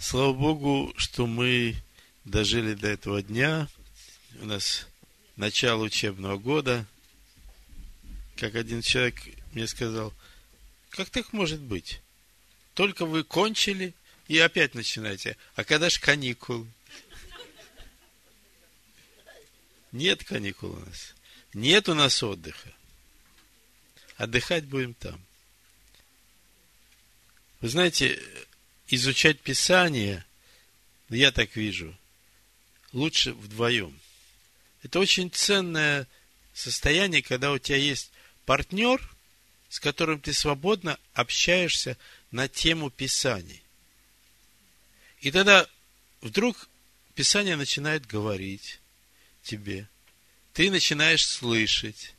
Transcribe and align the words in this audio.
Слава 0.00 0.32
Богу, 0.32 0.94
что 0.96 1.26
мы 1.26 1.76
дожили 2.24 2.72
до 2.72 2.88
этого 2.88 3.22
дня. 3.22 3.68
У 4.40 4.46
нас 4.46 4.86
начало 5.36 5.82
учебного 5.82 6.38
года. 6.38 6.86
Как 8.36 8.54
один 8.54 8.80
человек 8.80 9.20
мне 9.52 9.66
сказал, 9.66 10.14
как 10.88 11.10
так 11.10 11.34
может 11.34 11.60
быть? 11.60 12.00
Только 12.72 13.04
вы 13.04 13.24
кончили 13.24 13.92
и 14.26 14.38
опять 14.38 14.74
начинаете. 14.74 15.36
А 15.54 15.64
когда 15.64 15.90
же 15.90 16.00
каникулы? 16.00 16.66
Нет 19.92 20.24
каникул 20.24 20.70
у 20.70 20.78
нас. 20.78 21.14
Нет 21.52 21.90
у 21.90 21.94
нас 21.94 22.22
отдыха. 22.22 22.72
Отдыхать 24.16 24.64
будем 24.64 24.94
там. 24.94 25.20
Вы 27.60 27.68
знаете, 27.68 28.18
изучать 28.94 29.40
Писание, 29.40 30.24
я 31.08 31.32
так 31.32 31.56
вижу, 31.56 31.96
лучше 32.92 33.32
вдвоем. 33.32 33.98
Это 34.82 34.98
очень 34.98 35.30
ценное 35.30 36.06
состояние, 36.54 37.22
когда 37.22 37.52
у 37.52 37.58
тебя 37.58 37.76
есть 37.76 38.10
партнер, 38.46 39.00
с 39.68 39.78
которым 39.78 40.20
ты 40.20 40.32
свободно 40.32 40.98
общаешься 41.14 41.96
на 42.30 42.48
тему 42.48 42.90
Писаний. 42.90 43.62
И 45.20 45.30
тогда 45.30 45.68
вдруг 46.20 46.68
Писание 47.14 47.56
начинает 47.56 48.06
говорить 48.06 48.80
тебе. 49.42 49.88
Ты 50.52 50.70
начинаешь 50.70 51.24
слышать. 51.24 52.14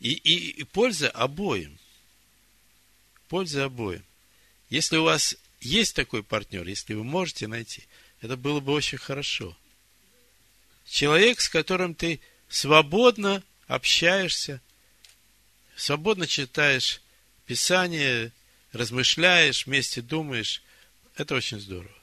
И, 0.00 0.12
и, 0.12 0.50
и 0.50 0.64
польза 0.64 1.10
обоим. 1.10 1.78
Польза 3.28 3.64
обоим. 3.64 4.04
Если 4.68 4.96
у 4.96 5.04
вас 5.04 5.36
есть 5.66 5.94
такой 5.94 6.22
партнер, 6.22 6.66
если 6.66 6.94
вы 6.94 7.04
можете 7.04 7.48
найти, 7.48 7.84
это 8.20 8.36
было 8.36 8.60
бы 8.60 8.72
очень 8.72 8.98
хорошо. 8.98 9.56
Человек, 10.86 11.40
с 11.40 11.48
которым 11.48 11.94
ты 11.94 12.20
свободно 12.48 13.42
общаешься, 13.66 14.60
свободно 15.74 16.26
читаешь 16.26 17.00
Писание, 17.46 18.32
размышляешь, 18.72 19.66
вместе 19.66 20.02
думаешь, 20.02 20.62
это 21.16 21.34
очень 21.34 21.60
здорово. 21.60 21.94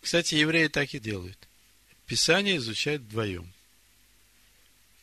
Кстати, 0.00 0.34
евреи 0.34 0.68
так 0.68 0.94
и 0.94 1.00
делают. 1.00 1.38
Писание 2.06 2.56
изучают 2.56 3.02
вдвоем. 3.02 3.52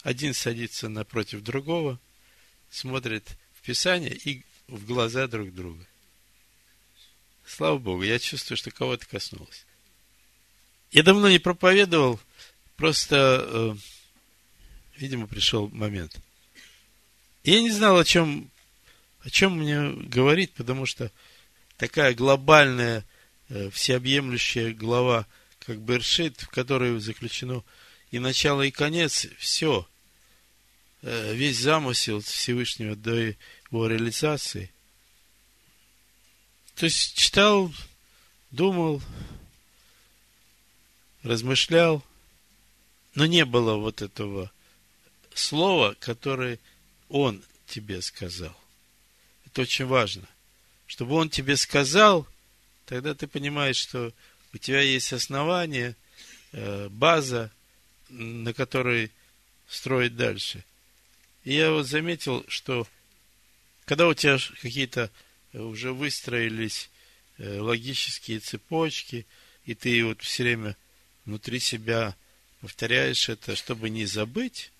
Один 0.02 0.33
садится 0.33 0.89
напротив 0.89 1.44
другого, 1.44 2.00
смотрит 2.72 3.25
в 3.53 3.61
Писание 3.66 4.16
и 4.16 4.44
в 4.67 4.86
глаза 4.86 5.27
друг 5.27 5.53
друга. 5.53 5.86
Слава 7.45 7.77
Богу, 7.77 8.03
я 8.03 8.19
чувствую, 8.19 8.58
что 8.58 8.72
кого-то 8.72 9.05
коснулось. 9.05 9.66
Я 10.91 11.03
давно 11.03 11.30
не 11.30 11.39
проповедовал, 11.39 12.19
просто, 12.75 13.45
э, 13.47 13.75
видимо, 14.97 15.27
пришел 15.27 15.67
момент. 15.69 16.19
я 17.44 17.61
не 17.61 17.71
знал, 17.71 17.97
о 17.97 18.05
чем, 18.05 18.49
о 19.21 19.30
чем 19.30 19.58
мне 19.58 19.91
говорить, 20.08 20.53
потому 20.53 20.86
что 20.86 21.11
такая 21.77 22.14
глобальная, 22.14 23.05
э, 23.49 23.69
всеобъемлющая 23.69 24.73
глава, 24.73 25.27
как 25.59 25.80
Бершит, 25.80 26.41
в 26.41 26.49
которой 26.49 26.99
заключено 26.99 27.64
и 28.11 28.19
начало, 28.19 28.61
и 28.61 28.71
конец, 28.71 29.27
все. 29.38 29.88
Э, 31.02 31.33
весь 31.33 31.59
замысел 31.59 32.21
Всевышнего 32.21 32.95
до 32.95 33.16
его 33.16 33.88
реализации. 33.88 34.73
То 36.76 36.86
есть 36.86 37.16
читал, 37.16 37.72
думал, 38.52 39.02
размышлял, 41.22 42.04
но 43.16 43.26
не 43.26 43.46
было 43.46 43.76
вот 43.76 44.02
этого 44.02 44.52
слова, 45.34 45.96
которое 46.00 46.60
он 47.10 47.44
тебе 47.67 48.02
сказал. 48.02 48.56
Это 49.45 49.62
очень 49.62 49.86
важно. 49.86 50.28
Чтобы 50.88 51.16
он 51.16 51.30
тебе 51.30 51.58
сказал, 51.58 52.28
тогда 52.86 53.14
ты 53.14 53.28
понимаешь, 53.28 53.78
что 53.78 54.12
у 54.54 54.58
тебя 54.58 54.82
есть 54.82 55.14
основание, 55.14 55.95
э, 56.52 56.89
база, 56.89 57.52
на 58.10 58.54
которой 58.54 59.12
строить 59.67 60.16
дальше. 60.16 60.64
И 61.44 61.54
я 61.54 61.72
вот 61.72 61.88
заметил, 61.88 62.45
что 62.48 62.88
когда 63.86 64.08
у 64.08 64.14
тебя 64.14 64.38
какие-то 64.62 65.10
уже 65.53 65.93
выстроились 65.93 66.89
э, 67.37 67.59
логические 67.59 68.39
цепочки, 68.39 69.25
и 69.65 69.75
ты 69.75 70.03
вот 70.03 70.21
все 70.21 70.43
время 70.43 70.75
внутри 71.25 71.59
себя 71.59 72.15
повторяешь 72.61 73.30
это, 73.30 73.55
чтобы 73.55 73.89
не 73.89 74.05
забыть, 74.05 74.71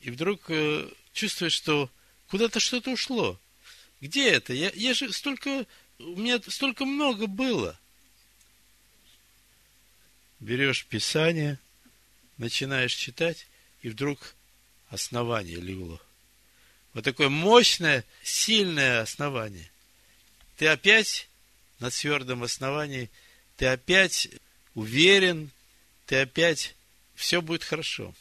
и 0.00 0.10
вдруг 0.10 0.42
э, 0.48 0.88
чувствуешь, 1.12 1.52
что 1.52 1.90
куда-то 2.28 2.60
что-то 2.60 2.90
ушло. 2.90 3.38
Где 4.00 4.30
это? 4.30 4.52
Я, 4.52 4.70
я 4.74 4.92
же 4.92 5.12
столько, 5.12 5.66
у 5.98 6.16
меня 6.16 6.40
столько 6.48 6.84
много 6.84 7.26
было. 7.26 7.78
Берешь 10.40 10.84
Писание, 10.84 11.58
начинаешь 12.36 12.94
читать, 12.94 13.46
и 13.82 13.88
вдруг 13.88 14.34
основание 14.88 15.60
легло. 15.60 16.00
Вот 16.94 17.04
такое 17.04 17.28
мощное, 17.28 18.04
сильное 18.22 19.02
основание. 19.02 19.70
Ты 20.56 20.68
опять 20.68 21.28
на 21.80 21.90
твердом 21.90 22.44
основании, 22.44 23.10
ты 23.56 23.66
опять 23.66 24.28
уверен, 24.74 25.50
ты 26.06 26.20
опять, 26.20 26.74
все 27.16 27.42
будет 27.42 27.64
хорошо. 27.64 28.14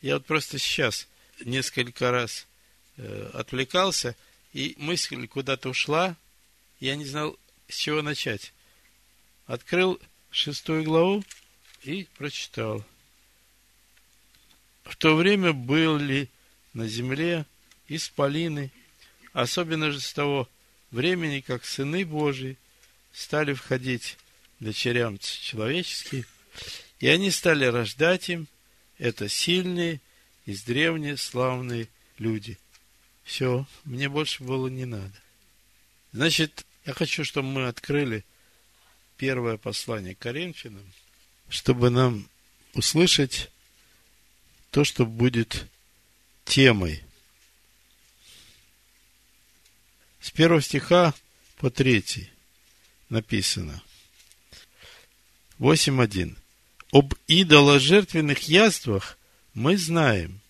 Я 0.00 0.14
вот 0.14 0.26
просто 0.26 0.58
сейчас 0.58 1.06
несколько 1.44 2.10
раз 2.10 2.46
э, 2.96 3.30
отвлекался, 3.34 4.16
и 4.52 4.74
мысль 4.78 5.26
куда-то 5.26 5.68
ушла, 5.68 6.16
я 6.80 6.96
не 6.96 7.04
знал, 7.04 7.38
с 7.68 7.76
чего 7.76 8.02
начать. 8.02 8.52
Открыл 9.46 10.00
шестую 10.30 10.84
главу 10.84 11.24
и 11.82 12.04
прочитал. 12.16 12.84
В 14.84 14.96
то 14.96 15.16
время 15.16 15.52
были 15.52 16.30
на 16.74 16.86
земле 16.86 17.46
исполины, 17.88 18.70
особенно 19.32 19.90
же 19.90 20.00
с 20.00 20.12
того 20.12 20.48
времени, 20.90 21.40
как 21.40 21.64
сыны 21.64 22.04
Божии 22.04 22.58
стали 23.12 23.54
входить 23.54 24.18
дочерям 24.60 25.18
человеческим, 25.18 26.24
и 27.00 27.08
они 27.08 27.30
стали 27.30 27.64
рождать 27.64 28.28
им, 28.28 28.46
это 28.98 29.28
сильные, 29.28 30.00
из 30.46 30.62
древние, 30.62 31.16
славные 31.16 31.88
люди. 32.18 32.58
Все, 33.24 33.66
мне 33.84 34.08
больше 34.08 34.42
было 34.44 34.68
не 34.68 34.84
надо. 34.84 35.14
Значит, 36.12 36.66
я 36.84 36.92
хочу, 36.92 37.24
чтобы 37.24 37.48
мы 37.48 37.66
открыли 37.66 38.24
первое 39.16 39.56
послание 39.56 40.14
Коринфянам, 40.14 40.84
чтобы 41.48 41.90
нам 41.90 42.28
услышать 42.74 43.50
то, 44.70 44.84
что 44.84 45.06
будет 45.06 45.66
темой. 46.44 47.02
С 50.20 50.30
первого 50.30 50.62
стиха 50.62 51.14
по 51.56 51.70
третий 51.70 52.30
написано. 53.08 53.82
8.1. 55.58 56.36
Об 56.92 57.14
идоложертвенных 57.26 58.48
яствах 58.48 59.18
мы 59.52 59.76
знаем, 59.76 60.40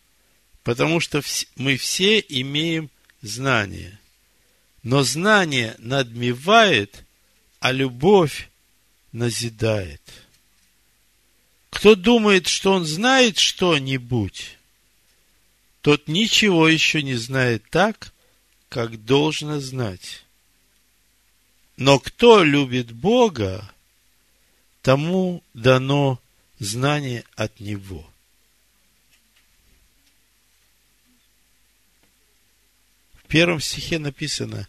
потому 0.62 1.00
что 1.00 1.22
мы 1.56 1.76
все 1.76 2.18
имеем 2.20 2.90
знание. 3.22 3.98
Но 4.82 5.02
знание 5.02 5.74
надмевает, 5.78 7.04
а 7.60 7.72
любовь 7.72 8.50
назидает. 9.12 10.02
Кто 11.70 11.94
думает, 11.94 12.46
что 12.46 12.72
он 12.72 12.84
знает 12.84 13.38
что-нибудь, 13.38 14.58
тот 15.84 16.08
ничего 16.08 16.66
еще 16.66 17.02
не 17.02 17.14
знает 17.14 17.62
так, 17.68 18.14
как 18.70 19.04
должно 19.04 19.60
знать. 19.60 20.24
Но 21.76 21.98
кто 21.98 22.42
любит 22.42 22.90
Бога, 22.90 23.70
тому 24.80 25.42
дано 25.52 26.18
знание 26.58 27.22
от 27.36 27.60
Него. 27.60 28.10
В 33.12 33.28
первом 33.28 33.60
стихе 33.60 33.98
написано, 33.98 34.66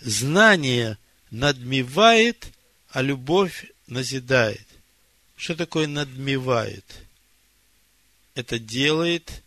знание 0.00 0.98
надмевает, 1.30 2.52
а 2.90 3.00
любовь 3.00 3.72
назидает. 3.86 4.66
Что 5.34 5.56
такое 5.56 5.86
надмевает? 5.86 6.84
Это 8.34 8.58
делает 8.58 9.42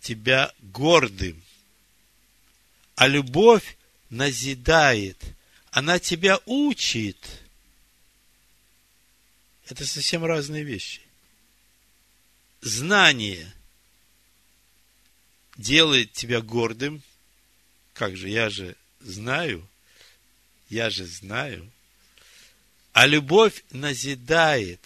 тебя 0.00 0.52
гордым. 0.60 1.42
А 2.96 3.06
любовь 3.06 3.76
назидает, 4.10 5.16
она 5.70 5.98
тебя 5.98 6.40
учит. 6.46 7.16
Это 9.66 9.86
совсем 9.86 10.24
разные 10.24 10.64
вещи. 10.64 11.00
Знание 12.60 13.50
делает 15.56 16.12
тебя 16.12 16.40
гордым. 16.40 17.02
Как 17.94 18.16
же, 18.16 18.28
я 18.28 18.50
же 18.50 18.76
знаю, 19.00 19.66
я 20.68 20.90
же 20.90 21.04
знаю. 21.06 21.70
А 22.92 23.06
любовь 23.06 23.62
назидает, 23.70 24.80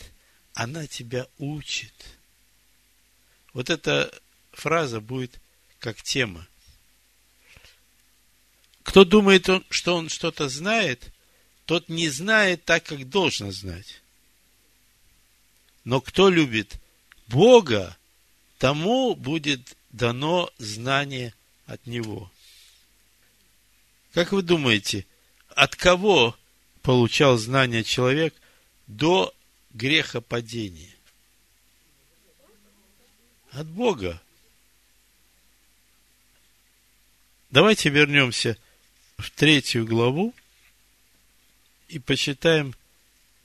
она 0.52 0.86
тебя 0.86 1.26
учит. 1.38 1.94
Вот 3.52 3.70
эта 3.70 4.12
фраза 4.56 5.00
будет 5.00 5.40
как 5.78 6.02
тема. 6.02 6.46
Кто 8.82 9.04
думает, 9.04 9.48
что 9.70 9.96
он 9.96 10.08
что-то 10.08 10.48
знает, 10.48 11.12
тот 11.66 11.88
не 11.88 12.08
знает 12.08 12.64
так, 12.64 12.84
как 12.84 13.08
должно 13.08 13.50
знать. 13.50 14.02
Но 15.84 16.00
кто 16.00 16.28
любит 16.28 16.80
Бога, 17.26 17.96
тому 18.58 19.14
будет 19.14 19.76
дано 19.90 20.50
знание 20.58 21.34
от 21.66 21.86
Него. 21.86 22.30
Как 24.12 24.32
вы 24.32 24.42
думаете, 24.42 25.06
от 25.48 25.76
кого 25.76 26.36
получал 26.82 27.36
знание 27.36 27.82
человек 27.84 28.34
до 28.86 29.34
грехопадения? 29.70 30.94
От 33.50 33.66
Бога. 33.66 34.20
Давайте 37.54 37.88
вернемся 37.88 38.58
в 39.16 39.30
третью 39.30 39.86
главу 39.86 40.34
и 41.86 42.00
почитаем 42.00 42.74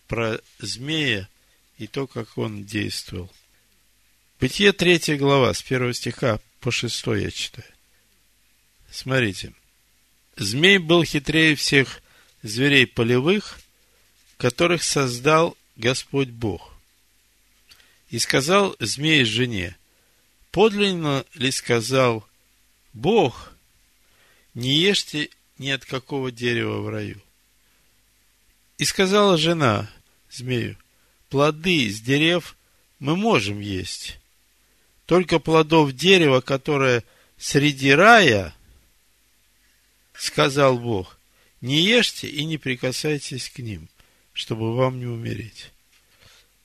про 0.07 0.39
змея 0.57 1.29
и 1.77 1.85
то, 1.85 2.07
как 2.07 2.35
он 2.35 2.65
действовал. 2.65 3.31
Бытие 4.39 4.73
третья 4.73 5.15
глава, 5.15 5.53
с 5.53 5.61
первого 5.61 5.93
стиха 5.93 6.39
по 6.59 6.71
шестой 6.71 7.21
я 7.21 7.29
читаю. 7.29 7.67
Смотрите. 8.89 9.53
Змей 10.37 10.79
был 10.79 11.03
хитрее 11.03 11.53
всех 11.53 12.01
зверей 12.41 12.87
полевых, 12.87 13.59
которых 14.37 14.81
создал 14.81 15.55
Господь 15.75 16.29
Бог. 16.29 16.73
И 18.09 18.17
сказал 18.17 18.75
змей 18.79 19.23
жене, 19.23 19.77
подлинно 20.49 21.25
ли 21.35 21.51
сказал 21.51 22.27
Бог, 22.93 23.53
не 24.59 24.75
ешьте 24.75 25.29
ни 25.57 25.69
от 25.69 25.85
какого 25.85 26.31
дерева 26.31 26.81
в 26.81 26.89
раю. 26.89 27.21
И 28.77 28.85
сказала 28.85 29.37
жена 29.37 29.89
змею, 30.29 30.77
плоды 31.29 31.85
из 31.85 32.01
дерев 32.01 32.55
мы 32.99 33.15
можем 33.15 33.59
есть, 33.59 34.19
только 35.05 35.39
плодов 35.39 35.93
дерева, 35.93 36.41
которое 36.41 37.03
среди 37.37 37.91
рая, 37.91 38.53
сказал 40.13 40.77
Бог, 40.77 41.17
не 41.61 41.81
ешьте 41.81 42.27
и 42.27 42.43
не 42.43 42.57
прикасайтесь 42.57 43.49
к 43.49 43.59
ним, 43.59 43.89
чтобы 44.33 44.75
вам 44.75 44.99
не 44.99 45.05
умереть. 45.05 45.71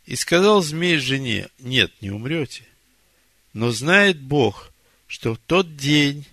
И 0.05 0.17
сказал 0.17 0.63
змей 0.63 0.99
жене, 0.99 1.49
нет, 1.59 1.93
не 2.01 2.11
умрете. 2.11 2.65
Но 3.53 3.71
знает 3.71 4.21
Бог, 4.21 4.73
что 5.07 5.35
в 5.35 5.39
тот 5.39 5.77
день, 5.77 6.27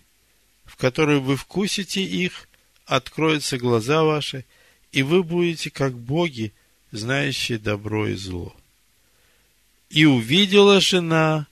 в 0.81 0.83
который 0.83 1.19
вы 1.19 1.37
вкусите 1.37 2.03
их, 2.03 2.49
откроются 2.87 3.59
глаза 3.59 4.01
ваши, 4.03 4.45
и 4.91 5.03
вы 5.03 5.21
будете 5.21 5.69
как 5.69 5.95
боги, 5.95 6.53
знающие 6.89 7.59
добро 7.59 8.07
и 8.07 8.15
зло. 8.15 8.55
И 9.91 10.05
увидела 10.05 10.81
жена, 10.81 11.45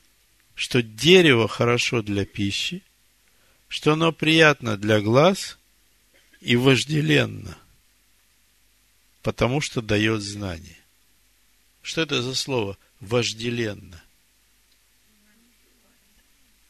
что 0.55 0.81
дерево 0.81 1.47
хорошо 1.47 2.01
для 2.01 2.25
пищи, 2.25 2.81
что 3.67 3.93
оно 3.93 4.11
приятно 4.11 4.77
для 4.77 4.99
глаз 4.99 5.59
и 6.41 6.55
вожделенно, 6.55 7.55
потому 9.21 9.61
что 9.61 9.83
дает 9.83 10.23
знание. 10.23 10.79
Что 11.83 12.01
это 12.01 12.23
за 12.23 12.33
слово 12.33 12.79
вожделенно? 12.99 14.01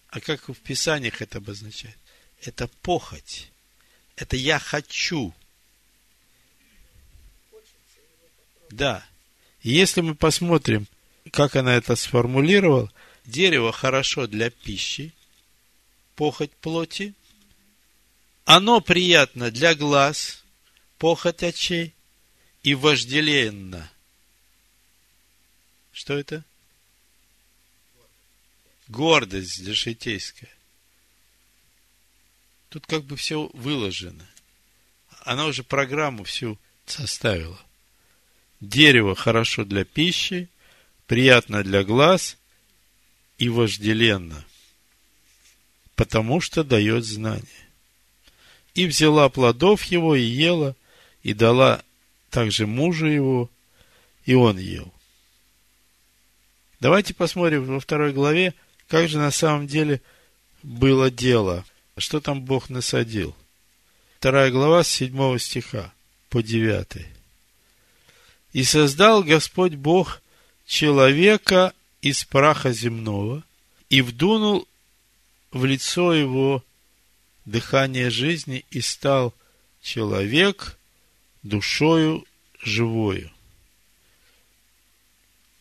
А 0.09 0.19
как 0.19 0.49
в 0.49 0.55
Писаниях 0.55 1.21
это 1.21 1.37
обозначает? 1.37 1.98
Это 2.41 2.67
похоть. 2.81 3.51
Это 4.15 4.35
я 4.35 4.59
хочу. 4.59 5.33
Да. 8.69 9.05
Если 9.61 10.01
мы 10.01 10.15
посмотрим, 10.15 10.87
как 11.31 11.55
она 11.55 11.75
это 11.75 11.95
сформулировала, 11.95 12.91
дерево 13.25 13.71
хорошо 13.71 14.27
для 14.27 14.49
пищи, 14.49 15.13
похоть 16.15 16.51
плоти, 16.51 17.13
оно 18.45 18.81
приятно 18.81 19.51
для 19.51 19.75
глаз, 19.75 20.43
похоть 20.97 21.43
очей 21.43 21.93
и 22.63 22.73
вожделенно. 22.73 23.91
Что 25.91 26.17
это? 26.17 26.43
Гордость 28.87 29.65
житейская. 29.65 30.58
Тут 32.69 32.85
как 32.85 33.03
бы 33.03 33.15
все 33.15 33.49
выложено. 33.53 34.25
Она 35.25 35.47
уже 35.47 35.63
программу 35.63 36.23
всю 36.23 36.57
составила. 36.85 37.59
Дерево 38.61 39.15
хорошо 39.15 39.65
для 39.65 39.85
пищи, 39.85 40.49
приятно 41.07 41.63
для 41.63 41.83
глаз 41.83 42.37
и 43.37 43.49
вожделенно, 43.49 44.45
потому 45.95 46.41
что 46.41 46.63
дает 46.63 47.05
знание. 47.05 47.45
И 48.75 48.85
взяла 48.85 49.29
плодов 49.29 49.83
его 49.85 50.15
и 50.15 50.21
ела, 50.21 50.75
и 51.23 51.33
дала 51.33 51.83
также 52.29 52.67
мужу 52.67 53.07
его, 53.07 53.49
и 54.25 54.35
он 54.35 54.57
ел. 54.57 54.93
Давайте 56.79 57.13
посмотрим 57.13 57.65
во 57.65 57.79
второй 57.79 58.13
главе, 58.13 58.53
как 58.87 59.09
же 59.09 59.17
на 59.17 59.31
самом 59.31 59.67
деле 59.67 60.01
было 60.61 61.09
дело– 61.09 61.65
что 61.99 62.19
там 62.19 62.41
Бог 62.41 62.69
насадил? 62.69 63.35
Вторая 64.17 64.51
глава 64.51 64.83
с 64.83 64.89
седьмого 64.89 65.39
стиха 65.39 65.93
по 66.29 66.41
девятый. 66.41 67.07
«И 68.53 68.63
создал 68.63 69.23
Господь 69.23 69.75
Бог 69.75 70.21
человека 70.65 71.73
из 72.01 72.23
праха 72.25 72.73
земного, 72.73 73.43
и 73.89 74.01
вдунул 74.01 74.67
в 75.51 75.65
лицо 75.65 76.13
его 76.13 76.63
дыхание 77.45 78.09
жизни, 78.09 78.65
и 78.71 78.81
стал 78.81 79.33
человек 79.81 80.77
душою 81.43 82.25
живою». 82.61 83.31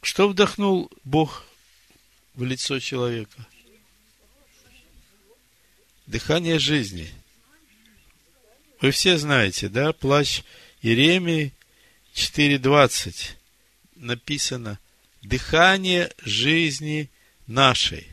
Что 0.02 0.28
вдохнул 0.28 0.90
Бог 1.04 1.44
в 2.34 2.44
лицо 2.44 2.80
человека– 2.80 3.46
Дыхание 6.08 6.58
жизни. 6.58 7.12
Вы 8.80 8.92
все 8.92 9.18
знаете, 9.18 9.68
да, 9.68 9.92
плач 9.92 10.42
Иеремии 10.80 11.52
4.20 12.14 13.32
написано 13.96 14.78
дыхание 15.20 16.10
жизни 16.22 17.10
нашей. 17.46 18.08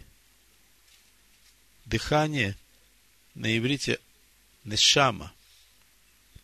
Дыхание 1.85 2.57
на 3.33 3.57
иврите 3.57 3.99
Нешама. 4.65 5.31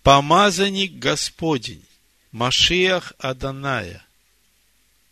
Помазанник 0.04 1.00
Господень, 1.00 1.86
Машиах 2.32 3.12
Аданая. 3.20 4.06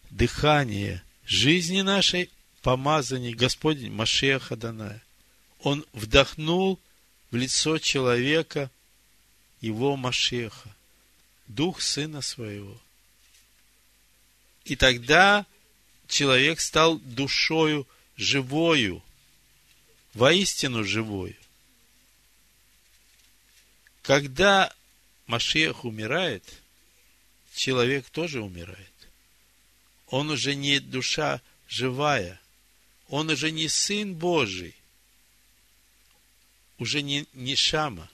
Дыхание 0.10 1.03
жизни 1.25 1.81
нашей, 1.81 2.29
помазанник 2.62 3.36
Господень, 3.36 3.91
Машиах 3.91 4.53
Аданая 4.53 5.03
он 5.59 5.85
вдохнул 5.93 6.79
в 7.31 7.35
лицо 7.35 7.77
человека 7.77 8.71
его 9.61 9.95
Машеха, 9.95 10.75
дух 11.47 11.81
сына 11.81 12.21
своего. 12.21 12.79
И 14.65 14.75
тогда 14.75 15.45
человек 16.07 16.59
стал 16.61 16.97
душою 16.99 17.87
живою, 18.15 19.03
воистину 20.13 20.83
живою. 20.83 21.35
Когда 24.01 24.73
Машех 25.27 25.85
умирает, 25.85 26.43
человек 27.53 28.09
тоже 28.09 28.41
умирает. 28.41 28.87
Он 30.07 30.31
уже 30.31 30.55
не 30.55 30.79
душа 30.79 31.41
живая, 31.67 32.39
он 33.07 33.29
уже 33.29 33.51
не 33.51 33.67
сын 33.67 34.15
Божий, 34.15 34.75
уже 36.79 37.01
не, 37.01 37.25
не 37.33 37.55
Шама. 37.55 38.09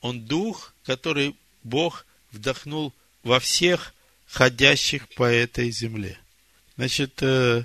Он 0.00 0.24
дух, 0.24 0.72
который 0.84 1.36
Бог 1.62 2.06
вдохнул 2.30 2.92
во 3.22 3.40
всех 3.40 3.94
ходящих 4.26 5.08
по 5.10 5.24
этой 5.24 5.70
земле. 5.70 6.18
Значит, 6.76 7.22
э, 7.22 7.64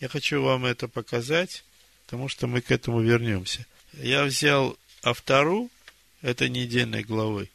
я 0.00 0.08
хочу 0.08 0.42
вам 0.42 0.64
это 0.64 0.88
показать, 0.88 1.64
потому 2.06 2.28
что 2.28 2.46
мы 2.46 2.60
к 2.60 2.70
этому 2.70 3.00
вернемся. 3.00 3.66
Я 3.94 4.24
взял 4.24 4.78
автору 5.02 5.70
этой 6.22 6.48
недельной 6.48 7.02
главы, 7.02 7.50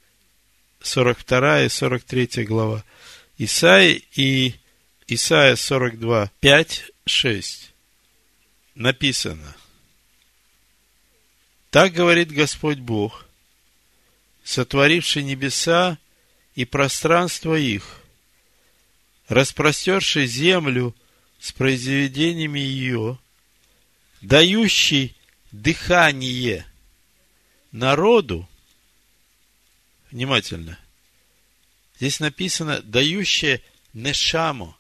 42 0.82 1.64
и 1.64 1.70
43 1.70 2.46
глава. 2.46 2.84
Исаи 3.38 4.04
и 4.16 4.56
Исаия 5.08 5.56
42, 5.56 6.32
5, 6.40 6.92
6. 7.06 7.74
Написано. 8.76 9.56
Так 11.74 11.94
говорит 11.94 12.32
Господь 12.32 12.78
Бог, 12.78 13.26
сотворивший 14.44 15.24
небеса 15.24 15.98
и 16.54 16.66
пространство 16.66 17.56
их, 17.56 18.00
распростерший 19.28 20.28
землю 20.28 20.96
с 21.40 21.52
произведениями 21.52 22.60
ее, 22.60 23.18
дающий 24.22 25.16
дыхание 25.52 26.68
народу, 27.72 28.48
внимательно, 30.12 30.78
здесь 31.96 32.20
написано, 32.20 32.84
дающее 32.84 33.64
нешаму, 33.94 34.78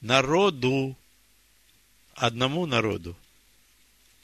народу, 0.00 0.96
одному 2.14 2.64
народу, 2.64 3.14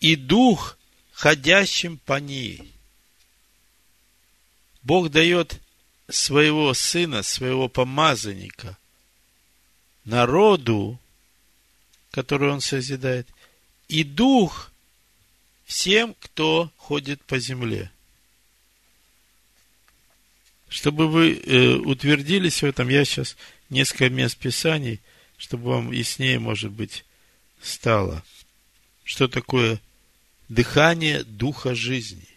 и 0.01 0.17
дух, 0.17 0.79
ходящим 1.17 1.97
по 1.97 2.21
ней. 2.21 2.75
Бог 4.83 5.09
дает 5.11 5.59
своего 6.09 6.75
сына, 6.75 7.23
своего 7.23 7.69
помазанника 7.69 8.77
народу, 10.05 11.01
который 12.11 12.51
он 12.51 12.61
созидает, 12.61 13.27
и 13.89 14.05
дух 14.05 14.71
всем, 15.65 16.15
кто 16.21 16.71
ходит 16.77 17.23
по 17.23 17.39
земле. 17.39 17.91
Чтобы 20.69 21.09
вы 21.09 21.33
э, 21.33 21.77
утвердились 21.77 22.61
в 22.61 22.67
этом, 22.67 22.91
я 22.91 23.07
сейчас 23.07 23.39
несколько 23.71 24.11
мест 24.11 24.37
Писаний, 24.37 25.01
чтобы 25.39 25.71
вам 25.71 25.93
яснее, 25.93 26.39
может 26.39 26.73
быть, 26.73 27.07
стало, 27.63 28.23
что 29.03 29.29
такое 29.29 29.81
дыхание 30.49 31.25
Духа 31.25 31.75
жизни. 31.75 32.29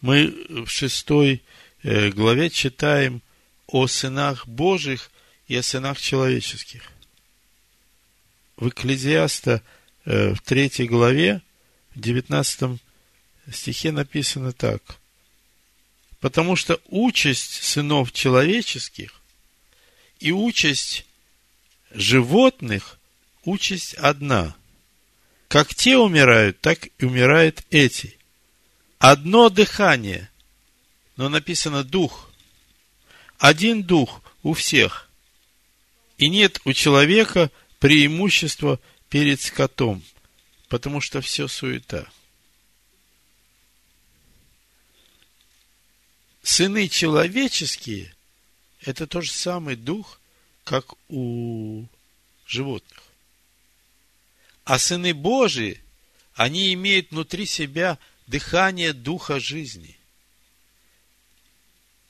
Мы 0.00 0.28
в 0.48 0.68
шестой 0.68 1.42
э, 1.82 2.10
главе 2.10 2.50
читаем 2.50 3.22
о 3.66 3.86
сынах 3.86 4.46
Божьих 4.46 5.10
и 5.48 5.56
о 5.56 5.62
сынах 5.62 6.00
человеческих. 6.00 6.90
В 8.56 8.68
Экклезиаста 8.68 9.62
э, 10.04 10.34
в 10.34 10.40
третьей 10.40 10.86
главе, 10.86 11.42
в 11.94 12.00
девятнадцатом 12.00 12.80
стихе 13.52 13.92
написано 13.92 14.52
так. 14.52 14.82
Потому 16.20 16.56
что 16.56 16.80
участь 16.86 17.62
сынов 17.62 18.12
человеческих 18.12 19.20
и 20.18 20.32
участь 20.32 21.04
животных, 21.90 22.98
участь 23.44 23.94
одна. 23.94 24.56
Как 25.48 25.74
те 25.74 25.96
умирают, 25.96 26.60
так 26.60 26.88
и 26.98 27.04
умирают 27.04 27.64
эти. 27.70 28.18
Одно 28.98 29.48
дыхание, 29.48 30.30
но 31.16 31.28
написано 31.28 31.84
дух. 31.84 32.30
Один 33.38 33.82
дух 33.82 34.22
у 34.42 34.54
всех. 34.54 35.10
И 36.18 36.28
нет 36.28 36.60
у 36.64 36.72
человека 36.72 37.50
преимущества 37.78 38.80
перед 39.08 39.40
скотом, 39.40 40.02
потому 40.68 41.00
что 41.00 41.20
все 41.20 41.46
суета. 41.46 42.10
Сыны 46.42 46.88
человеческие– 46.88 48.14
это 48.80 49.06
тот 49.06 49.24
же 49.24 49.32
самый 49.32 49.76
дух, 49.76 50.20
как 50.64 50.94
у 51.08 51.86
животных. 52.46 53.05
А 54.66 54.80
сыны 54.80 55.14
Божии, 55.14 55.80
они 56.34 56.74
имеют 56.74 57.12
внутри 57.12 57.46
себя 57.46 57.98
дыхание 58.26 58.92
Духа 58.92 59.38
жизни. 59.38 59.96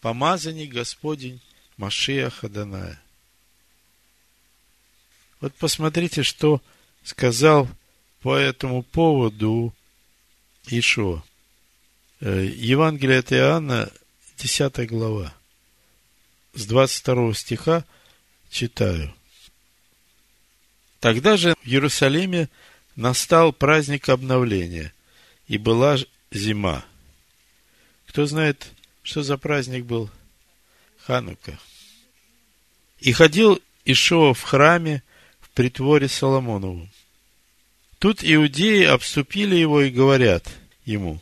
Помазанник 0.01 0.73
Господень 0.73 1.43
Машия 1.77 2.31
Хаданая. 2.31 3.01
Вот 5.41 5.55
посмотрите, 5.57 6.23
что 6.23 6.63
сказал 7.05 7.69
по 8.23 8.35
этому 8.35 8.83
поводу 8.83 9.75
Ишо. 10.69 11.23
Э, 12.21 12.43
Евангелие 12.43 13.19
от 13.19 13.35
Иоанна, 13.35 13.93
10 14.39 14.89
глава. 14.89 15.35
С 16.55 16.65
22 16.65 17.35
стиха 17.35 17.85
читаю. 18.49 19.16
Тогда 21.01 21.37
же 21.37 21.55
в 21.63 21.67
Иерусалиме 21.67 22.49
настал 22.95 23.53
праздник 23.53 24.09
обновления, 24.09 24.93
и 25.47 25.59
была 25.59 25.99
зима. 26.31 26.85
Кто 28.07 28.27
знает, 28.27 28.67
что 29.03 29.23
за 29.23 29.37
праздник 29.37 29.85
был? 29.85 30.11
Ханука. 30.99 31.59
И 33.01 33.13
ходил 33.13 33.61
Ишуа 33.85 34.35
в 34.35 34.43
храме 34.43 35.03
в 35.41 35.51
притворе 35.51 36.09
Соломонову. 36.09 36.89
Тут 37.99 38.21
иудеи 38.23 38.85
обступили 38.85 39.55
его 39.55 39.83
и 39.83 39.91
говорят 39.91 40.49
ему, 40.85 41.21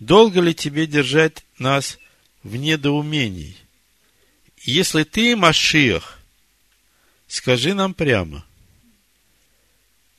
долго 0.00 0.40
ли 0.40 0.54
тебе 0.54 0.86
держать 0.86 1.44
нас 1.58 1.98
в 2.42 2.56
недоумении? 2.56 3.56
Если 4.62 5.04
ты 5.04 5.36
Машиах, 5.36 6.18
скажи 7.28 7.74
нам 7.74 7.94
прямо. 7.94 8.44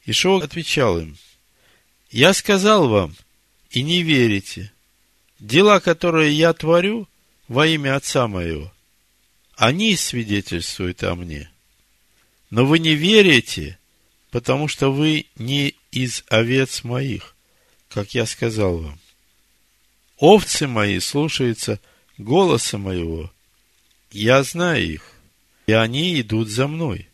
Ишуа 0.06 0.44
отвечал 0.44 1.00
им, 1.00 1.18
я 2.10 2.34
сказал 2.34 2.90
вам, 2.90 3.16
и 3.70 3.84
не 3.84 4.04
верите. 4.04 4.72
Дела, 5.40 5.80
которые 5.80 6.34
я 6.34 6.54
творю 6.54 7.08
во 7.48 7.66
имя 7.68 7.96
Отца 7.96 8.28
моего, 8.28 8.72
они 9.56 9.96
свидетельствуют 9.96 11.04
о 11.04 11.16
мне. 11.16 11.50
Но 12.50 12.66
вы 12.66 12.80
не 12.80 12.96
верите, 12.96 13.80
потому 14.30 14.68
что 14.68 14.92
вы 14.92 15.26
не 15.36 15.76
из 15.92 16.24
овец 16.28 16.84
моих, 16.84 17.36
как 17.90 18.14
я 18.14 18.26
сказал 18.26 18.78
вам. 18.78 19.00
Овцы 20.18 20.68
мои 20.68 21.00
слушаются 21.00 21.80
голоса 22.18 22.78
моего. 22.78 23.32
Я 24.12 24.44
знаю 24.44 24.86
их, 24.86 25.14
и 25.66 25.72
они 25.72 26.20
идут 26.20 26.50
за 26.50 26.68
мной. 26.68 27.08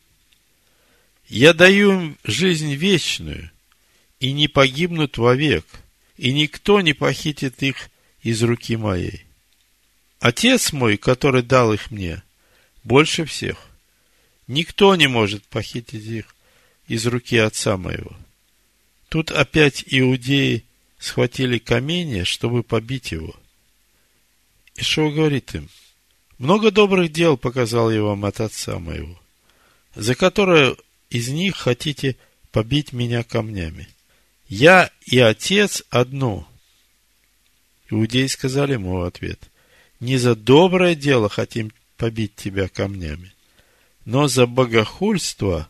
Я 1.28 1.54
даю 1.54 1.92
им 1.92 2.18
жизнь 2.24 2.74
вечную, 2.74 3.52
и 4.20 4.32
не 4.32 4.48
погибнут 4.48 5.18
вовек, 5.18 5.66
и 6.18 6.34
никто 6.34 6.82
не 6.82 6.94
похитит 6.94 7.62
их 7.62 7.90
из 8.22 8.42
руки 8.44 8.78
моей. 8.78 9.26
Отец 10.20 10.74
мой, 10.74 10.98
который 10.98 11.44
дал 11.44 11.74
их 11.74 11.92
мне, 11.92 12.24
больше 12.84 13.26
всех. 13.26 13.58
Никто 14.48 14.96
не 14.96 15.08
может 15.08 15.44
похитить 15.46 16.06
их 16.06 16.36
из 16.88 17.06
руки 17.06 17.38
отца 17.38 17.78
моего. 17.78 18.16
Тут 19.10 19.32
опять 19.32 19.84
иудеи 19.86 20.64
схватили 20.98 21.60
камень, 21.60 22.26
чтобы 22.26 22.64
побить 22.64 23.12
его. 23.12 23.36
И 24.76 24.82
что 24.82 25.12
говорит 25.12 25.54
им? 25.54 25.70
Много 26.38 26.72
добрых 26.72 27.12
дел 27.12 27.36
показал 27.38 27.92
я 27.92 28.02
вам 28.02 28.26
от 28.26 28.40
отца 28.40 28.80
моего, 28.80 29.20
за 29.96 30.16
которое 30.16 30.78
из 31.10 31.30
них 31.30 31.56
хотите 31.56 32.16
побить 32.52 32.94
меня 32.94 33.24
камнями. 33.24 33.88
Я 34.48 34.92
и 35.06 35.20
отец 35.20 35.84
одно. 35.90 36.48
Иудеи 37.90 38.28
сказали 38.28 38.74
ему 38.74 38.98
в 38.98 39.04
ответ, 39.04 39.40
не 40.00 40.18
за 40.18 40.36
доброе 40.36 40.96
дело 40.96 41.30
хотим 41.30 41.72
побить 41.96 42.36
тебя 42.36 42.68
камнями, 42.68 43.34
но 44.06 44.28
за 44.28 44.46
богохульство, 44.46 45.70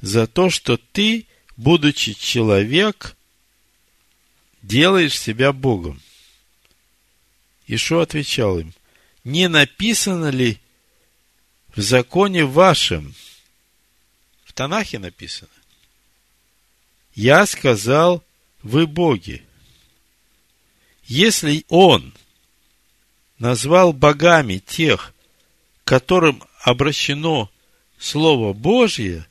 за 0.00 0.26
то, 0.26 0.50
что 0.50 0.76
ты, 0.76 1.26
будучи 1.56 2.14
человек, 2.14 3.16
делаешь 4.62 5.18
себя 5.18 5.52
Богом. 5.52 6.00
Ишо 7.66 8.00
отвечал 8.00 8.60
им, 8.60 8.72
не 9.24 9.48
написано 9.48 10.30
ли 10.30 10.58
в 11.74 11.80
законе 11.80 12.44
вашем, 12.44 13.14
Танахе 14.58 14.98
написано, 14.98 15.52
я 17.14 17.46
сказал, 17.46 18.24
вы 18.64 18.88
боги. 18.88 19.44
Если 21.04 21.64
он, 21.68 22.12
назвал 23.38 23.92
богами 23.92 24.58
тех, 24.58 25.14
которым 25.84 26.42
обращено 26.62 27.48
Слово 28.00 28.52
Божье, 28.52 29.28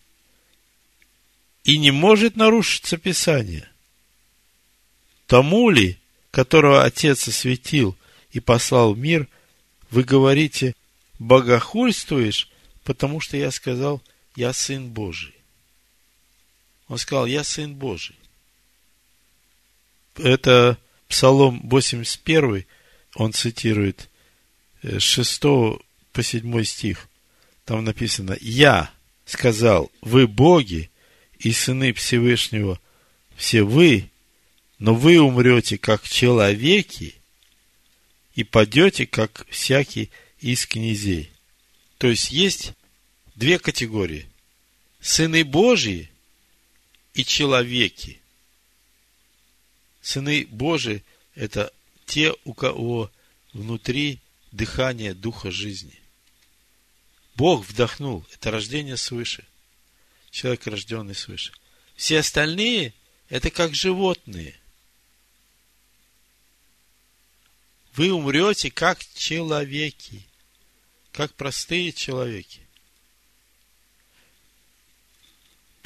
и 1.66 1.78
не 1.78 1.92
может 1.92 2.38
нарушиться 2.38 2.96
Писание. 2.96 3.70
Тому 5.26 5.70
ли, 5.70 6.00
которого 6.32 6.86
Отец 6.86 7.28
осветил 7.28 7.98
и 8.32 8.40
послал 8.40 8.94
в 8.94 8.98
мир, 8.98 9.28
вы 9.90 10.04
говорите, 10.06 10.74
богохульствуешь, 11.20 12.50
потому 12.86 13.20
что 13.20 13.36
я 13.36 13.52
сказал, 13.52 14.02
я 14.38 14.54
Сын 14.54 14.88
Божий. 14.88 15.34
Он 16.88 17.00
сказал, 17.00 17.26
я 17.26 17.44
Сын 17.44 17.74
Божий. 17.74 18.16
Это 20.16 20.78
Псалом 21.08 21.68
81, 21.68 22.66
он 23.16 23.34
цитирует 23.34 24.10
с 24.84 25.02
6 25.02 25.42
по 25.42 26.22
7 26.22 26.64
стих. 26.64 27.10
Там 27.66 27.84
написано, 27.84 28.38
я 28.40 28.92
сказал, 29.26 29.92
вы 30.02 30.28
боги 30.28 30.92
и 31.40 31.52
сыны 31.52 31.92
Всевышнего, 31.94 32.80
все 33.36 33.64
вы, 33.64 34.12
но 34.78 34.94
вы 34.94 35.20
умрете 35.20 35.80
как 35.80 36.08
человеки 36.08 37.16
и 38.36 38.44
падете, 38.44 39.08
как 39.08 39.48
всякий 39.50 40.12
из 40.42 40.68
князей. 40.68 41.32
То 41.98 42.08
есть 42.08 42.32
есть 42.32 42.74
две 43.38 43.60
категории. 43.60 44.27
Сыны 45.08 45.46
Божьи 45.46 46.12
и 47.14 47.24
человеки. 47.24 48.20
Сыны 50.02 50.46
Божии– 50.48 51.02
это 51.34 51.74
те, 52.06 52.36
у 52.44 52.54
кого 52.54 53.10
внутри 53.54 54.20
дыхание 54.52 55.14
Духа 55.14 55.50
жизни. 55.50 55.98
Бог 57.36 57.66
вдохнул. 57.66 58.26
Это 58.34 58.52
рождение 58.52 58.98
свыше. 58.98 59.46
Человек, 60.30 60.68
рожденный 60.68 61.16
свыше. 61.16 61.54
Все 61.96 62.20
остальные– 62.20 62.94
это 63.30 63.50
как 63.50 63.74
животные. 63.74 64.60
Вы 67.94 68.12
умрете 68.12 68.70
как 68.72 69.00
человеки. 69.16 70.28
Как 71.14 71.34
простые 71.34 71.94
человеки. 71.94 72.67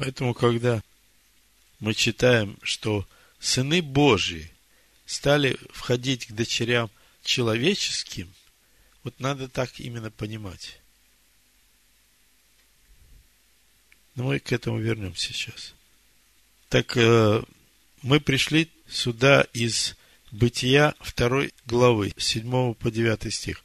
Поэтому, 0.02 0.34
когда 0.34 0.82
мы 1.80 1.94
читаем, 1.94 2.58
что 2.64 3.08
сыны 3.40 3.84
Божьи 3.84 4.52
стали 5.06 5.60
входить 5.70 6.26
к 6.26 6.32
дочерям 6.32 6.90
человеческим, 7.24 8.34
вот 9.04 9.20
надо 9.20 9.48
так 9.48 9.80
именно 9.80 10.10
понимать. 10.10 10.80
Но 14.16 14.24
мы 14.24 14.40
к 14.40 14.52
этому 14.52 14.80
вернемся 14.80 15.34
сейчас. 15.34 15.76
Так 16.70 16.98
э, 16.98 17.44
мы 18.02 18.20
пришли 18.20 18.72
сюда 18.90 19.42
из 19.54 19.96
Бытия 20.32 20.96
второй 21.00 21.54
главы, 21.68 22.12
7 22.18 22.74
по 22.74 22.90
9 22.90 23.32
стих. 23.32 23.64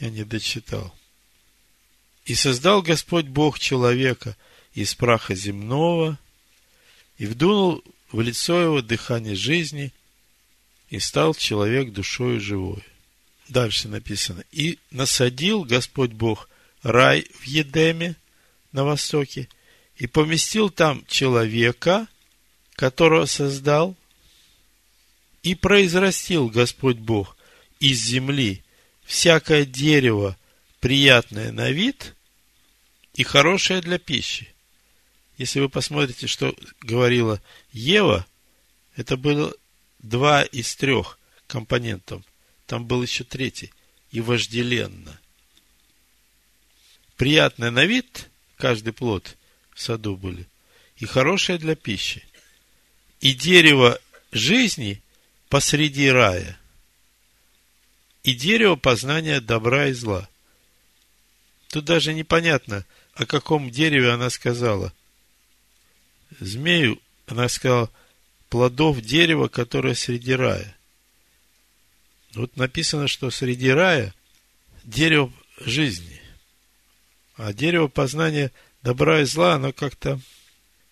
Я 0.00 0.10
не 0.10 0.24
дочитал. 0.24 0.92
«И 2.24 2.34
создал 2.34 2.82
Господь 2.82 3.26
Бог 3.26 3.60
человека 3.60 4.36
из 4.76 4.94
праха 4.94 5.34
земного, 5.34 6.18
и 7.18 7.26
вдунул 7.26 7.82
в 8.12 8.20
лицо 8.20 8.60
его 8.60 8.82
дыхание 8.82 9.34
жизни, 9.34 9.92
и 10.90 11.00
стал 11.00 11.34
человек 11.34 11.92
душою 11.92 12.40
живой». 12.40 12.84
Дальше 13.48 13.88
написано. 13.88 14.44
«И 14.52 14.78
насадил 14.90 15.64
Господь 15.64 16.12
Бог 16.12 16.48
рай 16.82 17.26
в 17.40 17.44
Едеме 17.44 18.16
на 18.72 18.84
востоке, 18.84 19.48
и 19.96 20.06
поместил 20.06 20.68
там 20.68 21.04
человека, 21.06 22.06
которого 22.74 23.24
создал, 23.24 23.96
и 25.42 25.54
произрастил 25.54 26.48
Господь 26.48 26.98
Бог 26.98 27.36
из 27.80 28.02
земли 28.02 28.62
всякое 29.04 29.64
дерево, 29.64 30.36
приятное 30.80 31.52
на 31.52 31.70
вид 31.70 32.14
и 33.14 33.22
хорошее 33.22 33.80
для 33.80 33.98
пищи. 33.98 34.52
Если 35.36 35.60
вы 35.60 35.68
посмотрите, 35.68 36.26
что 36.26 36.54
говорила 36.80 37.42
Ева, 37.72 38.26
это 38.94 39.16
было 39.16 39.54
два 39.98 40.42
из 40.42 40.74
трех 40.76 41.18
компонентов. 41.46 42.22
Там 42.66 42.86
был 42.86 43.02
еще 43.02 43.24
третий. 43.24 43.72
И 44.10 44.20
вожделенно. 44.20 45.20
Приятное 47.16 47.70
на 47.70 47.84
вид, 47.84 48.30
каждый 48.56 48.92
плод– 48.92 49.36
в 49.76 49.82
саду 49.82 50.16
были, 50.16 50.48
и 50.96 51.04
хорошее 51.04 51.58
для 51.58 51.76
пищи, 51.76 52.24
и 53.20 53.34
дерево 53.34 54.00
жизни 54.32 55.02
посреди 55.50 56.10
рая, 56.10 56.58
и 58.22 58.32
дерево 58.32 58.76
познания 58.76 59.40
добра 59.40 59.88
и 59.88 59.92
зла. 59.92 60.28
Тут 61.68 61.84
даже 61.84 62.14
непонятно, 62.14 62.86
о 63.12 63.26
каком 63.26 63.70
дереве 63.70 64.10
она 64.12 64.30
сказала. 64.30 64.94
Змею 66.40 67.00
она 67.26 67.48
сказала 67.48 67.90
плодов 68.48 69.00
дерева, 69.00 69.48
которое 69.48 69.94
среди 69.94 70.32
рая. 70.32 70.76
Вот 72.34 72.56
написано, 72.56 73.08
что 73.08 73.30
среди 73.30 73.70
рая 73.70 74.14
дерево 74.84 75.32
жизни, 75.58 76.20
а 77.36 77.52
дерево 77.52 77.88
познания– 77.88 78.52
добра 78.86 79.22
и 79.22 79.24
зла, 79.24 79.54
оно 79.54 79.72
как-то... 79.72 80.20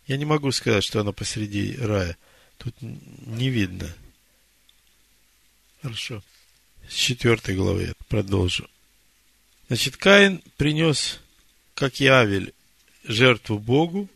Я 0.07 0.17
не 0.17 0.25
могу 0.25 0.51
сказать, 0.53 0.85
что 0.85 1.01
оно 1.01 1.13
посреди 1.13 1.77
рая. 1.77 2.19
Тут 2.59 2.75
не 2.81 3.49
видно. 3.49 3.91
Хорошо. 5.81 6.23
С 6.89 6.95
четвертой 6.95 7.55
главы 7.55 7.85
я 7.85 7.93
продолжу. 8.09 8.69
Значит, 9.69 9.97
Каин 9.97 10.43
принес, 10.59 11.21
как 11.75 12.01
и 12.01 12.07
Авель, 12.07 12.53
жертву 13.05 13.59
Богу, 13.59 14.11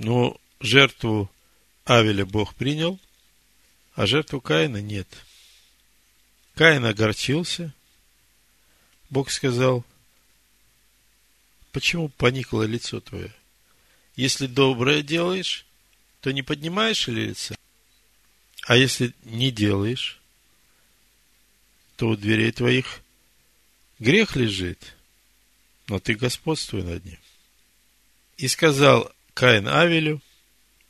но 0.00 0.40
жертву 0.60 1.30
Авеля 1.84 2.24
Бог 2.24 2.54
принял, 2.54 2.98
а 3.94 4.06
жертву 4.06 4.40
Каина 4.40 4.80
нет. 4.80 5.06
Каин 6.54 6.86
огорчился. 6.86 7.74
Бог 9.10 9.30
сказал, 9.30 9.84
Почему 11.72 12.08
поникло 12.08 12.62
лицо 12.62 13.00
твое? 13.00 13.32
Если 14.16 14.46
доброе 14.46 15.02
делаешь, 15.02 15.66
то 16.22 16.32
не 16.32 16.42
поднимаешь 16.42 17.06
ли 17.06 17.26
лица? 17.26 17.56
А 18.64 18.76
если 18.76 19.14
не 19.24 19.50
делаешь, 19.50 20.18
то 21.96 22.08
у 22.08 22.16
дверей 22.16 22.52
твоих 22.52 23.02
грех 23.98 24.34
лежит, 24.34 24.96
но 25.88 26.00
ты 26.00 26.14
господствуй 26.14 26.84
над 26.84 27.04
ним. 27.04 27.18
И 28.38 28.48
сказал 28.48 29.12
Каин 29.40 29.68
Авелю, 29.68 30.20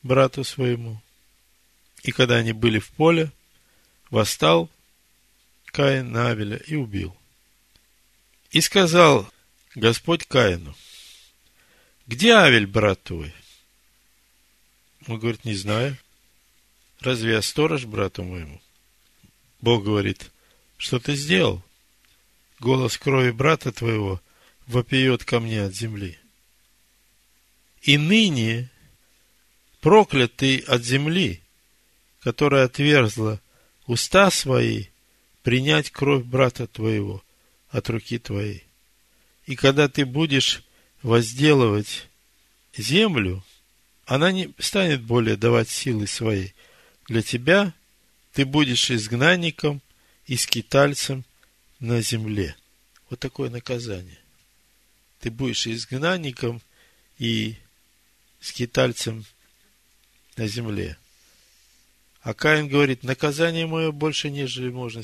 брату 0.03 0.43
своему, 0.43 1.01
и 2.03 2.11
когда 2.11 2.35
они 2.35 2.53
были 2.53 2.81
в 2.81 2.91
поле, 2.91 3.31
восстал 4.11 4.69
Каин 5.67 6.11
на 6.11 6.31
Авеля 6.31 6.57
и 6.57 6.75
убил. 6.75 7.17
И 8.51 8.61
сказал 8.61 9.33
Господь 9.77 10.27
Каину, 10.27 10.75
где 12.09 12.33
Авель, 12.33 12.67
брат 12.67 13.01
твой? 13.05 13.33
Он 15.07 15.21
говорит, 15.21 15.45
не 15.45 15.55
знаю. 15.55 15.97
Разве 16.99 17.35
я 17.35 17.43
сторож 17.43 17.85
брату 17.85 18.25
моему? 18.25 18.61
Бог 19.61 19.85
говорит, 19.85 20.33
что 20.77 20.99
ты 20.99 21.15
сделал? 21.15 21.63
Голос 22.59 22.99
крови 22.99 23.31
брата 23.31 23.71
твоего 23.71 24.21
вопиет 24.67 25.25
ко 25.25 25.39
мне 25.39 25.63
от 25.63 25.77
земли. 25.77 26.20
И 27.83 27.97
ныне 27.97 28.71
проклят 29.81 30.37
ты 30.37 30.59
от 30.61 30.85
земли, 30.85 31.41
которая 32.21 32.67
отверзла 32.67 33.41
уста 33.87 34.31
свои 34.31 34.87
принять 35.43 35.91
кровь 35.91 36.25
брата 36.25 36.67
твоего 36.67 37.25
от 37.71 37.89
руки 37.89 38.19
твоей. 38.19 38.65
И 39.47 39.57
когда 39.57 39.89
ты 39.89 40.05
будешь 40.05 40.63
возделывать 41.03 42.07
землю, 42.77 43.43
она 44.05 44.33
не 44.33 44.53
станет 44.59 45.03
более 45.03 45.37
давать 45.37 45.69
силы 45.69 46.07
своей. 46.07 46.55
Для 47.09 47.23
тебя 47.23 47.73
ты 48.33 48.45
будешь 48.45 48.91
изгнанником 48.91 49.81
и 50.27 50.37
скитальцем 50.37 51.25
на 51.79 52.03
земле. 52.03 52.55
Вот 53.09 53.19
такое 53.19 53.51
наказание. 53.51 54.19
Ты 55.21 55.31
будешь 55.31 55.67
изгнанником 55.67 56.61
и 57.19 57.57
скитальцем 58.41 59.25
на 60.37 60.47
земле. 60.47 60.99
А 62.23 62.35
Каин 62.35 62.69
говорит, 62.69 63.03
наказание 63.03 63.67
мое 63.67 63.93
больше, 63.93 64.31
нежели 64.31 64.71
можно 64.71 65.03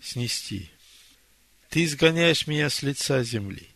снести. 0.00 0.70
ты 1.68 1.84
изгоняешь 1.84 2.46
меня 2.46 2.68
с 2.68 2.82
лица 2.82 3.22
земли. 3.22 3.68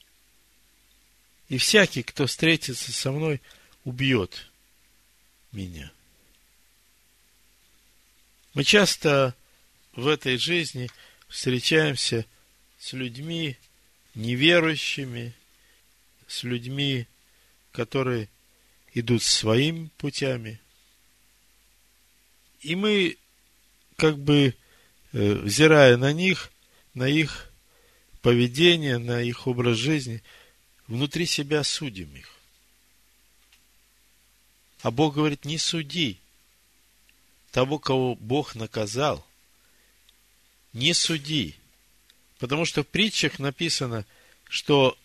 И 1.48 1.58
всякий, 1.58 2.02
кто 2.02 2.26
встретится 2.26 2.92
со 2.92 3.12
мной, 3.12 3.40
убьет 3.84 4.50
меня. 5.52 5.90
Мы 8.52 8.64
часто 8.64 9.34
в 9.92 10.06
этой 10.08 10.36
жизни 10.36 10.90
встречаемся 11.28 12.26
с 12.78 12.92
людьми 12.92 13.56
неверующими, 14.14 15.34
с 16.26 16.42
людьми, 16.42 17.06
которые 17.72 18.28
идут 18.96 19.22
своими 19.22 19.90
путями. 19.98 20.58
И 22.60 22.74
мы, 22.74 23.18
как 23.96 24.18
бы, 24.18 24.56
э, 25.12 25.32
взирая 25.34 25.98
на 25.98 26.14
них, 26.14 26.50
на 26.94 27.06
их 27.06 27.52
поведение, 28.22 28.96
на 28.96 29.20
их 29.20 29.46
образ 29.46 29.76
жизни, 29.76 30.22
внутри 30.86 31.26
себя 31.26 31.62
судим 31.62 32.16
их. 32.16 32.32
А 34.80 34.90
Бог 34.90 35.14
говорит, 35.14 35.44
не 35.44 35.58
суди 35.58 36.18
того, 37.50 37.78
кого 37.78 38.14
Бог 38.14 38.54
наказал. 38.54 39.26
Не 40.72 40.94
суди. 40.94 41.54
Потому 42.38 42.64
что 42.64 42.82
в 42.82 42.86
притчах 42.86 43.38
написано, 43.38 44.06
что 44.48 44.96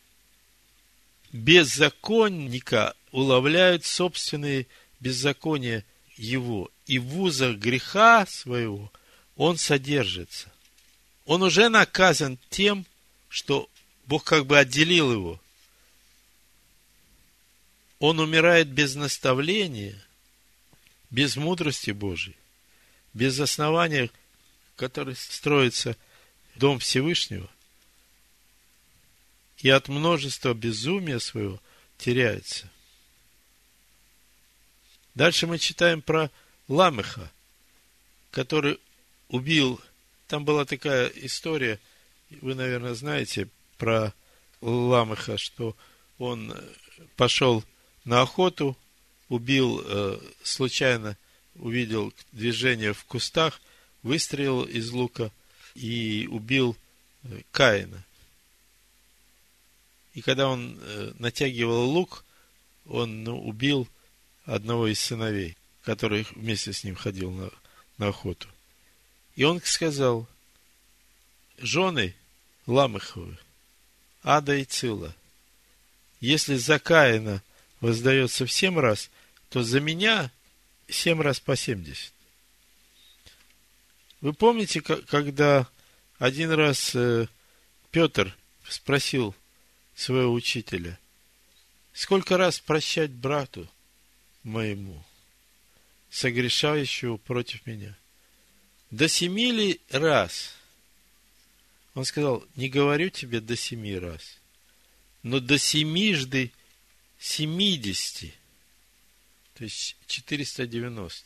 беззаконника 1.33 2.95
уловляют 3.11 3.85
собственные 3.85 4.67
беззакония 4.99 5.85
его, 6.15 6.69
и 6.85 6.99
в 6.99 7.05
вузах 7.05 7.57
греха 7.57 8.25
своего 8.25 8.91
он 9.35 9.57
содержится. 9.57 10.51
Он 11.25 11.43
уже 11.43 11.69
наказан 11.69 12.37
тем, 12.49 12.85
что 13.29 13.69
Бог 14.05 14.23
как 14.23 14.45
бы 14.45 14.57
отделил 14.57 15.11
его. 15.11 15.41
Он 17.99 18.19
умирает 18.19 18.67
без 18.67 18.95
наставления, 18.95 20.03
без 21.09 21.35
мудрости 21.35 21.91
Божией, 21.91 22.35
без 23.13 23.39
основания, 23.39 24.09
который 24.75 25.15
строится 25.15 25.95
дом 26.55 26.79
Всевышнего, 26.79 27.49
и 29.59 29.69
от 29.69 29.87
множества 29.87 30.53
безумия 30.53 31.19
своего 31.19 31.61
теряется. 31.97 32.69
Дальше 35.15 35.47
мы 35.47 35.57
читаем 35.59 36.01
про 36.01 36.31
Ламеха, 36.67 37.29
который 38.31 38.79
убил, 39.27 39.81
там 40.27 40.45
была 40.45 40.65
такая 40.65 41.07
история, 41.07 41.79
вы, 42.41 42.55
наверное, 42.55 42.93
знаете 42.93 43.49
про 43.77 44.13
Ламеха, 44.61 45.37
что 45.37 45.75
он 46.17 46.55
пошел 47.17 47.63
на 48.05 48.21
охоту, 48.21 48.77
убил 49.27 49.81
э, 49.83 50.19
случайно, 50.43 51.17
увидел 51.55 52.13
движение 52.31 52.93
в 52.93 53.03
кустах, 53.05 53.59
выстрелил 54.03 54.63
из 54.63 54.91
лука 54.91 55.31
и 55.75 56.27
убил 56.31 56.77
э, 57.23 57.41
Каина. 57.51 58.03
И 60.13 60.21
когда 60.21 60.47
он 60.47 60.77
э, 60.79 61.13
натягивал 61.19 61.89
лук, 61.89 62.23
он 62.85 63.23
ну, 63.23 63.39
убил 63.39 63.87
одного 64.45 64.87
из 64.87 64.99
сыновей, 64.99 65.57
который 65.83 66.25
вместе 66.35 66.73
с 66.73 66.83
ним 66.83 66.95
ходил 66.95 67.31
на, 67.31 67.49
на 67.97 68.09
охоту. 68.09 68.47
И 69.35 69.43
он 69.43 69.61
сказал, 69.61 70.27
жены 71.57 72.15
Ламыховы, 72.67 73.37
Ада 74.23 74.55
и 74.55 74.65
Цила, 74.65 75.15
если 76.19 76.55
за 76.55 76.79
Каина 76.79 77.41
воздается 77.79 78.45
в 78.45 78.51
семь 78.51 78.77
раз, 78.77 79.09
то 79.49 79.63
за 79.63 79.79
меня 79.79 80.31
семь 80.87 81.21
раз 81.21 81.39
по 81.39 81.55
семьдесят. 81.55 82.13
Вы 84.21 84.33
помните, 84.33 84.81
когда 84.81 85.67
один 86.19 86.51
раз 86.51 86.93
э, 86.93 87.27
Петр 87.89 88.37
спросил 88.69 89.35
своего 89.95 90.31
учителя, 90.31 90.99
сколько 91.91 92.37
раз 92.37 92.59
прощать 92.59 93.09
брату 93.09 93.67
моему, 94.43 95.03
согрешающего 96.09 97.17
против 97.17 97.65
меня? 97.65 97.97
До 98.89 99.07
семи 99.07 99.51
ли 99.51 99.81
раз? 99.89 100.53
Он 101.93 102.05
сказал, 102.05 102.45
не 102.55 102.69
говорю 102.69 103.09
тебе 103.09 103.41
до 103.41 103.55
семи 103.55 103.97
раз, 103.97 104.37
но 105.23 105.39
до 105.39 105.57
семижды 105.57 106.51
семидесяти, 107.19 108.33
то 109.53 109.63
есть 109.63 109.95
490. 110.07 111.25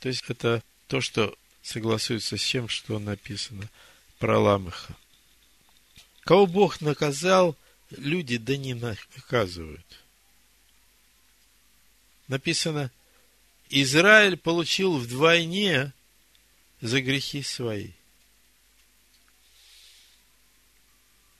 То 0.00 0.08
есть 0.08 0.24
это 0.28 0.62
то, 0.86 1.00
что 1.00 1.36
согласуется 1.62 2.36
с 2.36 2.44
тем, 2.44 2.68
что 2.68 2.98
написано 2.98 3.70
про 4.18 4.38
Ламыха. 4.38 4.96
Кого 6.22 6.46
Бог 6.46 6.80
наказал, 6.80 7.56
люди 7.90 8.38
да 8.38 8.56
не 8.56 8.74
наказывают. 8.74 9.86
Написано, 12.28 12.92
Израиль 13.70 14.36
получил 14.36 14.98
вдвойне 14.98 15.92
за 16.80 17.00
грехи 17.00 17.42
свои. 17.42 17.92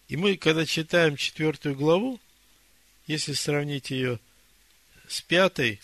И 0.09 0.16
мы, 0.16 0.37
когда 0.38 0.64
читаем 0.64 1.16
четвертую 1.16 1.77
главу, 1.77 2.18
если 3.07 3.35
сравнить 3.35 3.90
ее 3.90 4.18
с 5.07 5.20
пятой, 5.20 5.81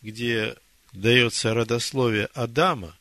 где 0.00 0.56
дается 0.92 1.52
родословие 1.54 2.26
Адама, 2.34 2.96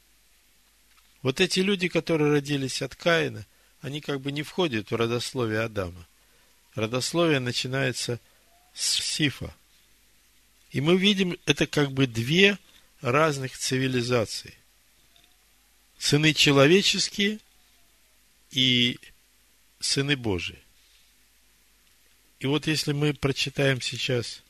вот 1.21 1.39
эти 1.39 1.59
люди, 1.59 1.87
которые 1.87 2.31
родились 2.31 2.81
от 2.81 2.95
Каина, 2.95 3.45
они 3.81 4.01
как 4.01 4.21
бы 4.21 4.31
не 4.31 4.41
входят 4.41 4.89
в 4.89 4.95
родословие 4.95 5.61
Адама. 5.61 6.07
Родословие 6.73 7.39
начинается 7.39 8.19
с 8.73 8.99
Сифа. 8.99 9.53
И 10.73 10.81
мы 10.81 10.97
видим, 10.97 11.37
это 11.45 11.67
как 11.67 11.91
бы 11.91 12.07
две 12.07 12.57
разных 12.99 13.55
цивилизации. 13.55 14.55
Сыны 15.99 16.33
человеческие 16.33 17.39
и 18.49 18.99
сыны 19.79 20.17
Божии. 20.17 20.59
И 22.39 22.47
вот 22.47 22.65
если 22.65 22.91
мы 22.91 23.13
прочитаем 23.13 23.81
сейчас 23.81 24.41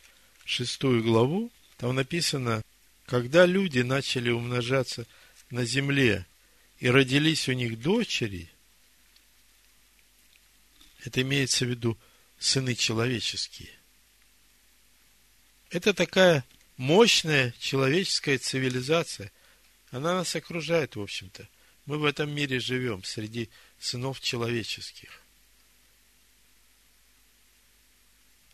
шестую 0.45 1.03
главу, 1.03 1.51
там 1.77 1.93
написано, 1.93 2.63
когда 3.05 3.45
люди 3.45 3.79
начали 3.79 4.29
умножаться 4.29 5.05
на 5.49 5.65
земле 5.65 6.25
и 6.79 6.89
родились 6.89 7.49
у 7.49 7.51
них 7.51 7.81
дочери, 7.81 8.49
это 11.03 11.21
имеется 11.21 11.65
в 11.65 11.69
виду 11.69 11.97
сыны 12.39 12.75
человеческие. 12.75 13.69
Это 15.73 15.95
такая 15.95 16.45
мощная 16.77 17.51
человеческая 17.57 18.37
цивилизация. 18.37 19.31
Она 19.89 20.13
нас 20.13 20.35
окружает, 20.35 20.95
в 20.95 21.01
общем-то. 21.01 21.49
Мы 21.87 21.97
в 21.97 22.05
этом 22.05 22.29
мире 22.29 22.59
живем, 22.59 23.03
среди 23.03 23.49
сынов 23.79 24.21
человеческих. 24.21 25.19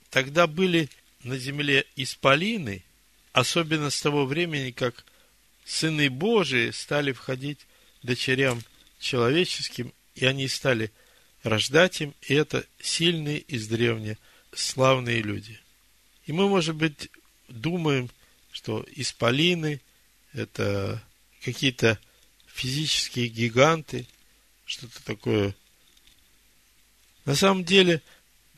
Тогда 0.09 0.47
были 0.47 0.89
на 1.23 1.37
земле 1.37 1.85
исполины, 1.97 2.85
особенно 3.33 3.89
с 3.89 3.99
того 3.99 4.25
времени, 4.25 4.71
как 4.71 5.03
сыны 5.65 6.09
Божии 6.09 6.71
стали 6.71 7.11
входить 7.11 7.59
дочерям 8.01 8.63
человеческим, 8.97 9.93
и 10.15 10.25
они 10.25 10.47
стали 10.47 10.89
рождать 11.43 11.99
им, 11.99 12.15
и 12.21 12.33
это 12.33 12.65
сильные 12.79 13.39
из 13.39 13.67
древних 13.67 14.17
славные 14.53 15.21
люди. 15.21 15.59
И 16.29 16.31
мы, 16.31 16.47
может 16.47 16.75
быть, 16.75 17.09
думаем, 17.47 18.07
что 18.51 18.85
исполины– 18.95 19.81
это 20.33 21.03
какие-то 21.41 21.97
физические 22.45 23.29
гиганты, 23.29 24.05
что-то 24.67 25.03
такое. 25.05 25.55
На 27.25 27.33
самом 27.33 27.65
деле, 27.65 28.03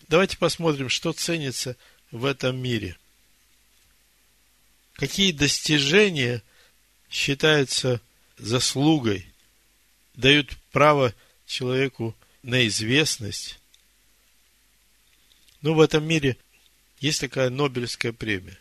давайте 0.10 0.38
посмотрим, 0.38 0.90
что 0.90 1.14
ценится 1.14 1.78
в 2.12 2.26
этом 2.26 2.58
мире. 2.58 2.98
Какие 4.96 5.32
достижения 5.32 6.44
считаются 7.10 8.02
заслугой 8.38 9.26
дают 10.16 10.58
право 10.74 11.16
человеку 11.46 12.18
на 12.44 12.68
известность. 12.68 13.60
Но 15.62 15.74
в 15.74 15.80
этом 15.80 16.06
мире 16.06 16.36
есть 17.02 17.20
такая 17.20 17.50
Нобелевская 17.50 18.14
премия. 18.14 18.58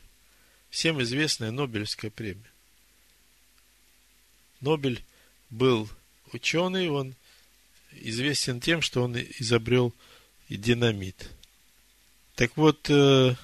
Всем 0.71 1.01
известная 1.03 1.51
Нобелевская 1.51 2.11
премия. 2.11 2.51
Нобель 4.61 5.05
был 5.51 5.89
ученый, 6.33 6.89
он 6.89 7.15
известен 7.93 8.61
тем, 8.61 8.83
что 8.83 9.03
он 9.03 9.17
изобрел 9.17 9.95
динамит. 10.49 11.31
Так 12.35 12.57
вот, 12.57 12.89
э, 12.89 13.35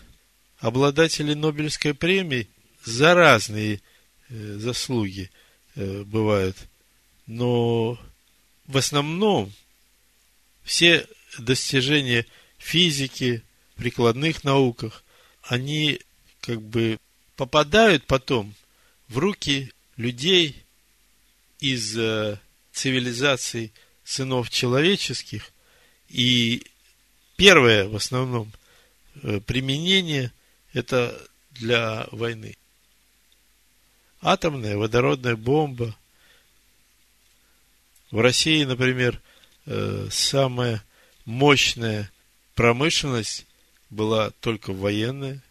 обладатели 0.59 1.35
Нобелевской 1.35 1.95
премии 1.95 2.49
за 2.85 3.15
разные 3.15 3.81
э, 4.29 4.57
заслуги 4.59 5.31
э, 5.75 6.05
бывают. 6.05 6.57
Но 7.27 7.99
в 8.67 8.77
основном 8.77 9.53
все 10.65 11.07
достижения 11.39 12.25
физики, 12.59 13.43
прикладных 13.77 14.45
науках, 14.45 15.05
они 15.43 16.01
как 16.41 16.61
бы 16.61 16.99
попадают 17.37 18.05
потом 18.07 18.55
в 19.09 19.19
руки 19.19 19.73
людей 19.97 20.65
из 21.61 21.97
э, 21.97 22.39
цивилизаций 22.73 23.73
сынов 24.05 24.51
человеческих. 24.51 25.53
И 26.09 26.67
первое 27.37 27.89
в 27.89 27.97
основном 27.97 28.53
э, 29.23 29.41
применение 29.41 30.33
это 30.73 31.21
для 31.51 32.07
войны. 32.13 32.57
Атомная 34.21 34.77
водородная 34.77 35.37
бомба. 35.37 35.97
В 38.11 38.21
России, 38.21 38.65
например, 38.65 39.21
э, 39.67 40.09
самая 40.11 40.83
мощная 41.25 42.11
промышленность 42.55 43.46
была 43.91 44.31
только 44.41 44.73
военная. 44.73 45.43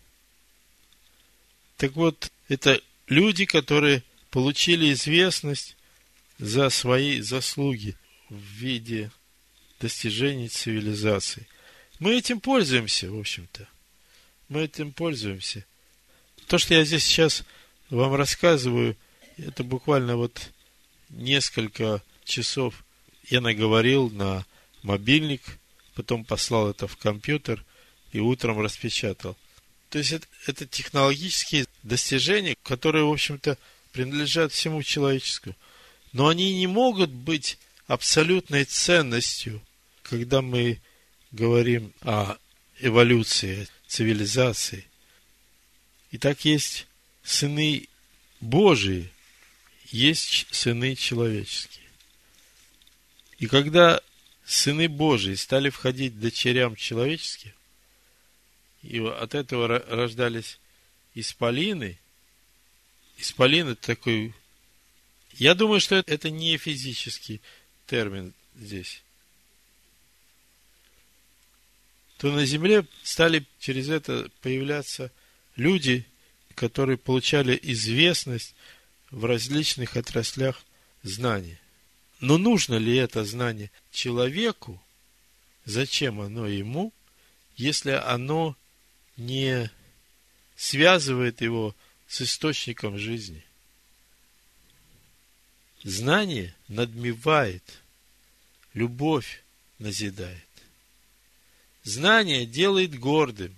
Так 1.78 1.94
вот, 1.94 2.32
это 2.48 2.82
люди, 3.08 3.46
которые 3.46 4.04
получили 4.30 4.92
известность 4.94 5.76
за 6.38 6.70
свои 6.70 7.22
заслуги 7.22 7.96
в 8.30 8.38
виде 8.38 9.12
достижений 9.80 10.50
цивилизации. 10.50 11.48
Мы 12.00 12.16
этим 12.16 12.40
пользуемся, 12.40 13.10
в 13.10 13.20
общем-то. 13.20 13.68
Мы 14.50 14.64
этим 14.64 14.92
пользуемся. 14.92 15.66
То, 16.48 16.58
что 16.58 16.74
я 16.74 16.84
здесь 16.84 17.04
сейчас 17.04 17.44
вам 17.90 18.16
рассказываю, 18.16 18.96
это 19.38 19.64
буквально 19.64 20.18
вот 20.18 20.52
несколько 21.10 22.02
часов 22.24 22.84
я 23.30 23.42
наговорил 23.42 24.10
на 24.10 24.46
мобильник, 24.84 25.42
потом 25.96 26.26
послал 26.26 26.70
это 26.70 26.88
в 26.88 26.98
компьютер 26.98 27.64
и 28.16 28.20
утром 28.20 28.62
распечатал. 28.62 29.36
То 29.90 29.98
есть 29.98 30.14
это, 30.14 30.26
это 30.48 30.66
технологические 30.66 31.66
достижения, 31.84 32.56
которые, 32.64 33.04
в 33.04 33.12
общем-то, 33.12 33.58
принадлежат 33.92 34.54
всему 34.54 34.82
человеческому. 34.84 35.56
Но 36.14 36.30
они 36.30 36.58
не 36.58 36.66
могут 36.66 37.10
быть 37.10 37.58
абсолютной 37.88 38.64
ценностью, 38.64 39.62
когда 40.02 40.42
мы 40.42 40.80
говорим 41.32 41.92
о 42.02 42.38
эволюции, 42.80 43.68
цивилизации. 43.86 44.88
И 46.12 46.18
так 46.18 46.46
есть 46.46 46.88
сыны 47.22 47.90
Божии, 48.40 49.12
есть 49.92 50.48
сыны 50.52 50.96
человеческие. 50.96 51.84
И 53.40 53.48
когда 53.48 54.00
сыны 54.46 54.88
Божии 54.88 55.36
стали 55.36 55.70
входить 55.70 56.18
дочерям 56.18 56.78
человеческим, 56.78 57.52
и 58.86 59.00
от 59.00 59.34
этого 59.34 59.68
рождались 59.68 60.60
исполины, 61.16 61.98
исполин 63.18 63.70
это 63.70 63.82
такой... 63.82 64.34
Я 65.34 65.56
думаю, 65.56 65.82
что 65.82 65.96
это 65.96 66.30
не 66.30 66.58
физический 66.58 67.42
термин 67.88 68.34
здесь. 68.56 69.02
То 72.18 72.32
на 72.32 72.46
земле 72.46 72.88
стали 73.04 73.46
через 73.60 73.90
это 73.90 74.30
появляться 74.42 75.12
люди, 75.56 76.06
которые 76.54 76.98
получали 76.98 77.60
известность 77.62 78.56
в 79.10 79.26
различных 79.26 79.98
отраслях 79.98 80.64
знаний. 81.04 81.58
Но 82.22 82.38
нужно 82.38 82.76
ли 82.76 82.96
это 82.96 83.26
знание 83.26 83.72
человеку? 83.92 84.82
Зачем 85.66 86.22
оно 86.22 86.48
ему, 86.48 86.94
если 87.58 87.92
оно 87.92 88.56
не 89.18 89.70
связывает 90.56 91.42
его 91.42 91.76
с 92.08 92.22
источником 92.22 92.98
жизни? 92.98 93.44
Знание 95.84 96.56
надмевает, 96.68 97.64
любовь 98.74 99.44
назидает. 99.80 100.44
Знание 101.84 102.48
делает 102.48 102.98
гордым, 102.98 103.56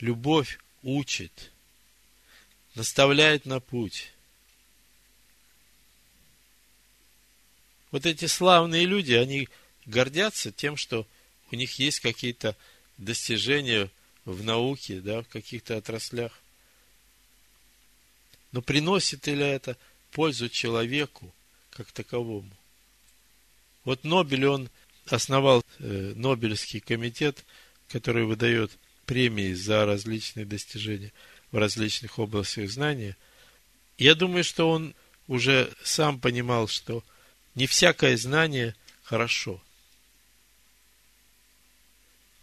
любовь 0.00 0.58
учит, 0.82 1.52
наставляет 2.74 3.44
на 3.44 3.60
путь. 3.60 4.12
Вот 7.90 8.06
эти 8.06 8.26
славные 8.26 8.86
люди, 8.86 9.12
они 9.12 9.48
гордятся 9.84 10.52
тем, 10.52 10.76
что 10.76 11.06
у 11.50 11.56
них 11.56 11.78
есть 11.78 12.00
какие-то 12.00 12.56
достижения 12.96 13.90
в 14.32 14.44
науке, 14.44 15.00
да, 15.00 15.22
в 15.22 15.28
каких-то 15.28 15.76
отраслях. 15.76 16.32
Но 18.52 18.62
приносит 18.62 19.26
ли 19.26 19.38
это 19.38 19.76
пользу 20.10 20.48
человеку 20.48 21.32
как 21.70 21.90
таковому? 21.92 22.50
Вот 23.84 24.04
Нобель, 24.04 24.46
он 24.46 24.70
основал 25.06 25.64
э, 25.78 26.12
Нобелевский 26.14 26.80
комитет, 26.80 27.44
который 27.88 28.24
выдает 28.24 28.70
премии 29.06 29.54
за 29.54 29.86
различные 29.86 30.44
достижения 30.44 31.12
в 31.50 31.56
различных 31.56 32.18
областях 32.18 32.70
знания. 32.70 33.16
Я 33.96 34.14
думаю, 34.14 34.44
что 34.44 34.70
он 34.70 34.94
уже 35.26 35.72
сам 35.82 36.20
понимал, 36.20 36.68
что 36.68 37.02
не 37.54 37.66
всякое 37.66 38.16
знание 38.18 38.74
хорошо. 39.02 39.62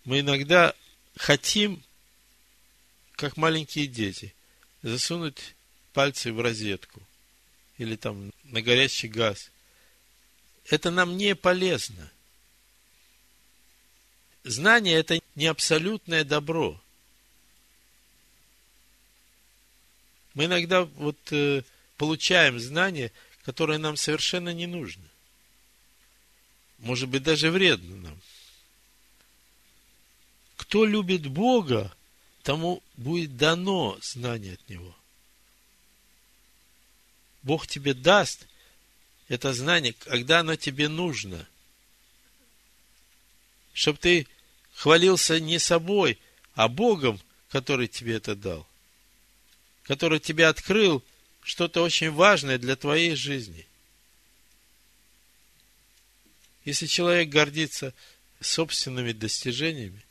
Мы 0.03 0.21
иногда 0.21 0.73
хотим, 1.15 1.83
как 3.13 3.37
маленькие 3.37 3.87
дети, 3.87 4.33
засунуть 4.81 5.55
пальцы 5.93 6.31
в 6.33 6.39
розетку 6.39 7.01
или 7.77 7.95
там 7.95 8.31
на 8.43 8.61
горящий 8.61 9.07
газ. 9.07 9.51
Это 10.65 10.91
нам 10.91 11.17
не 11.17 11.35
полезно. 11.35 12.11
Знание– 14.43 14.95
это 14.99 15.19
не 15.35 15.47
абсолютное 15.47 16.23
добро. 16.23 16.79
Мы 20.33 20.45
иногда 20.45 20.83
вот 20.83 21.17
э, 21.31 21.63
получаем 21.97 22.59
знание, 22.59 23.11
которое 23.43 23.77
нам 23.77 23.95
совершенно 23.95 24.53
не 24.53 24.67
нужно. 24.67 25.03
Может 26.79 27.09
быть, 27.09 27.23
даже 27.23 27.49
вредно 27.49 27.95
нам. 27.95 28.21
Кто 30.67 30.83
любит 30.83 31.27
Бога, 31.27 31.95
тому 32.41 32.81
будет 32.97 33.37
дано 33.37 33.99
знание 34.01 34.53
от 34.55 34.69
Него. 34.69 34.95
Бог 37.43 37.67
тебе 37.67 37.93
даст 37.93 38.47
это 39.27 39.53
знание, 39.53 39.93
когда 39.93 40.39
оно 40.39 40.55
тебе 40.55 40.89
нужно. 40.89 41.47
Чтобы 43.73 43.99
ты 43.99 44.27
хвалился 44.73 45.39
не 45.39 45.59
собой, 45.59 46.19
а 46.55 46.67
Богом, 46.67 47.21
который 47.49 47.87
тебе 47.87 48.15
это 48.15 48.35
дал. 48.35 48.67
Который 49.83 50.19
тебе 50.19 50.47
открыл 50.47 51.03
что-то 51.43 51.83
очень 51.83 52.09
важное 52.09 52.57
для 52.57 52.75
твоей 52.75 53.15
жизни. 53.15 53.67
Если 56.63 56.87
человек 56.87 57.29
гордится 57.29 57.93
собственными 58.41 59.11
достижениями, 59.11 60.04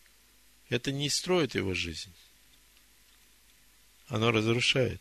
это 0.68 0.92
не 0.92 1.08
строит 1.08 1.54
его 1.54 1.74
жизнь. 1.74 2.12
Оно 4.08 4.30
разрушает. 4.30 5.00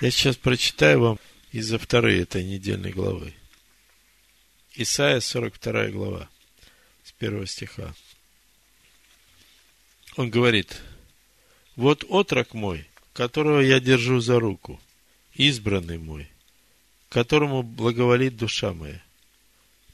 Я 0.00 0.10
сейчас 0.10 0.36
прочитаю 0.36 1.00
вам 1.00 1.18
из-за 1.52 1.78
второй 1.78 2.18
этой 2.18 2.44
недельной 2.44 2.92
главы. 2.92 3.32
Исайя, 4.74 5.20
42 5.20 5.88
глава, 5.88 6.28
с 7.02 7.12
первого 7.12 7.46
стиха. 7.46 7.94
Он 10.16 10.30
говорит, 10.30 10.82
вот 11.76 12.04
отрок 12.08 12.52
мой, 12.54 12.86
которого 13.12 13.60
я 13.60 13.80
держу 13.80 14.20
за 14.20 14.38
руку, 14.38 14.80
избранный 15.34 15.98
мой, 15.98 16.28
которому 17.08 17.62
благоволит 17.62 18.36
душа 18.36 18.72
моя. 18.72 19.02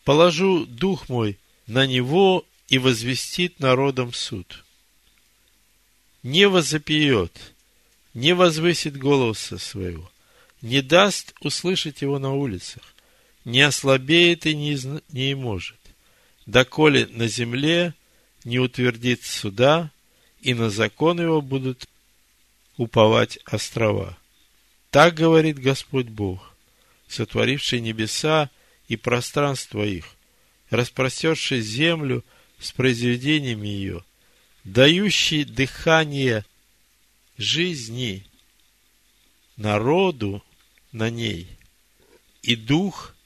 Положу 0.05 0.67
дух 0.67 1.09
мой 1.09 1.39
на 1.67 1.87
него 1.87 2.45
и 2.73 2.79
возвестит 2.79 3.61
народом 3.61 4.15
суд. 4.15 4.65
Не 6.23 6.49
возопьет, 6.49 7.53
не 8.15 8.35
возвысит 8.35 8.97
голоса 8.97 9.59
своего, 9.59 10.11
не 10.63 10.81
даст 10.81 11.35
услышать 11.43 12.01
его 12.01 12.19
на 12.19 12.33
улицах, 12.33 12.83
не 13.45 13.61
ослабеет 13.61 14.47
и 14.47 14.57
не, 14.57 14.79
не 15.11 15.35
может, 15.35 15.77
доколе 16.47 17.07
на 17.09 17.29
земле 17.29 17.93
не 18.45 18.59
утвердит 18.59 19.23
суда, 19.23 19.91
и 20.41 20.55
на 20.55 20.71
закон 20.71 21.21
его 21.21 21.43
будут 21.43 21.87
уповать 22.79 23.39
острова. 23.45 24.17
Так 24.91 25.13
говорит 25.13 25.59
Господь 25.59 26.07
Бог, 26.07 26.55
сотворивший 27.07 27.83
небеса 27.83 28.49
и 28.89 28.97
пространство 28.97 29.83
их, 29.85 30.07
распростерший 30.71 31.61
землю 31.61 32.25
с 32.63 32.71
произведениями 32.71 33.67
ее, 33.67 34.05
дающий 34.63 35.45
дыхание 35.45 36.45
жизни 37.37 38.25
народу 39.57 40.45
на 40.93 41.11
ней 41.11 41.49
и 42.43 42.55
дух, 42.55 43.17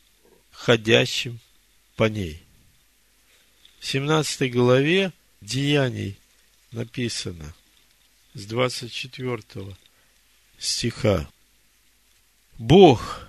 ходящим 0.51 1.39
по 1.97 2.05
ней. 2.05 2.43
В 3.79 3.87
17 3.87 4.51
главе 4.51 5.13
Деяний 5.43 6.17
написано 6.73 7.55
с 8.33 8.47
24 8.47 9.77
стиха. 10.59 11.31
Бог, 12.59 13.29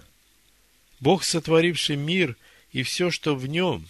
Бог, 1.01 1.25
сотворивший 1.25 1.97
мир 1.97 2.37
и 2.71 2.83
все, 2.83 3.11
что 3.11 3.35
в 3.35 3.45
нем, 3.47 3.87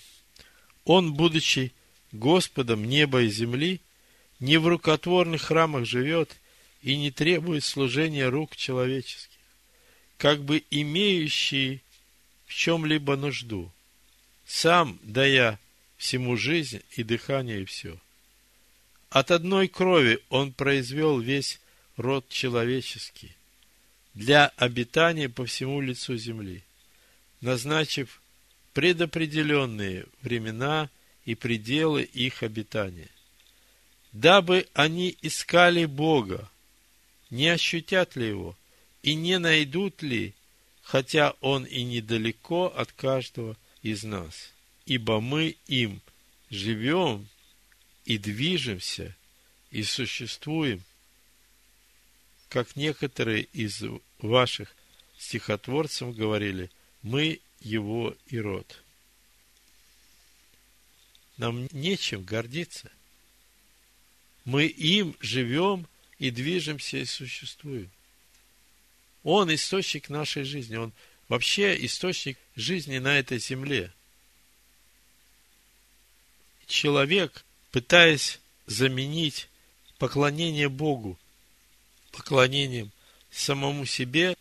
Он, 0.84 1.14
будучи 1.14 1.74
Господом 2.12 2.86
неба 2.86 3.22
и 3.24 3.30
земли, 3.30 3.82
не 4.40 4.58
в 4.58 4.68
рукотворных 4.68 5.42
храмах 5.42 5.86
живет 5.86 6.36
и 6.82 6.96
не 6.96 7.12
требует 7.12 7.64
служения 7.64 8.30
рук 8.30 8.56
человеческих, 8.56 9.40
как 10.18 10.44
бы 10.44 10.64
имеющий 10.70 11.82
в 12.46 12.54
чем-либо 12.54 13.16
нужду, 13.16 13.72
сам 14.46 15.00
дая 15.04 15.60
всему 15.98 16.38
жизнь 16.38 16.82
и 16.92 17.04
дыхание 17.04 17.62
и 17.62 17.66
все. 17.66 18.00
От 19.10 19.32
одной 19.32 19.68
крови 19.68 20.20
он 20.30 20.54
произвел 20.54 21.20
весь 21.20 21.60
род 21.98 22.30
человеческий 22.30 23.36
для 24.14 24.48
обитания 24.58 25.30
по 25.30 25.46
всему 25.46 25.82
лицу 25.82 26.18
земли, 26.18 26.64
назначив 27.42 28.22
предопределенные 28.74 30.06
времена 30.22 30.90
и 31.28 31.36
пределы 31.36 32.04
их 32.04 32.42
обитания, 32.42 33.10
дабы 34.14 34.66
они 34.74 35.16
искали 35.22 35.84
Бога, 35.84 36.50
не 37.30 37.50
ощутят 37.50 38.16
ли 38.16 38.30
Его 38.30 38.58
и 39.04 39.14
не 39.14 39.38
найдут 39.38 40.02
ли, 40.02 40.34
хотя 40.82 41.34
Он 41.42 41.66
и 41.66 41.84
недалеко 41.84 42.68
от 42.68 42.94
каждого 42.94 43.58
из 43.84 44.06
нас, 44.06 44.54
ибо 44.86 45.20
мы 45.20 45.58
им 45.68 46.02
живем 46.50 47.28
и 48.06 48.18
движемся 48.18 49.14
и 49.70 49.84
существуем, 49.84 50.82
как 52.48 52.78
некоторые 52.78 53.44
из 53.52 53.84
ваших 54.20 54.74
стихотворцев 55.18 56.16
говорили, 56.16 56.72
мы 57.02 57.42
его 57.60 58.16
и 58.28 58.40
род. 58.40 58.82
Нам 61.38 61.68
нечем 61.72 62.24
гордиться. 62.24 62.92
Мы 64.46 64.66
им 64.66 65.16
живем 65.20 65.88
и 66.20 66.32
движемся 66.32 66.98
и 66.98 67.06
существуем. 67.06 67.90
Он 69.24 69.54
источник 69.54 70.10
нашей 70.10 70.44
жизни. 70.44 70.76
Он 70.76 70.94
вообще 71.28 71.86
источник 71.86 72.38
жизни 72.56 72.98
на 72.98 73.20
этой 73.20 73.40
земле. 73.40 73.92
Человек, 76.66 77.46
пытаясь 77.72 78.40
заменить 78.66 79.48
поклонение 79.98 80.70
Богу 80.70 81.18
поклонением 82.18 82.92
самому 83.32 83.86
себе, 83.86 84.36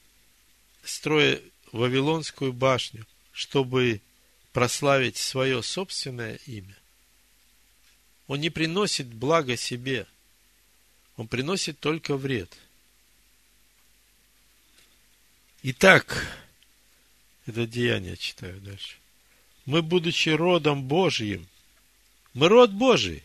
строя 0.83 1.41
Вавилонскую 1.73 2.53
башню, 2.53 3.07
чтобы 3.33 4.01
прославить 4.53 5.19
свое 5.19 5.63
собственное 5.63 6.37
имя, 6.47 6.75
он 8.27 8.41
не 8.41 8.51
приносит 8.51 9.07
благо 9.07 9.57
себе, 9.57 10.07
он 11.17 11.29
приносит 11.29 11.79
только 11.79 12.17
вред. 12.17 12.57
Итак, 15.63 16.27
это 17.47 17.67
деяние 17.67 18.17
читаю 18.17 18.61
дальше. 18.61 18.97
Мы, 19.65 19.83
будучи 19.83 20.29
родом 20.29 20.85
Божьим, 20.85 21.47
мы 22.35 22.49
род 22.49 22.71
Божий, 22.71 23.23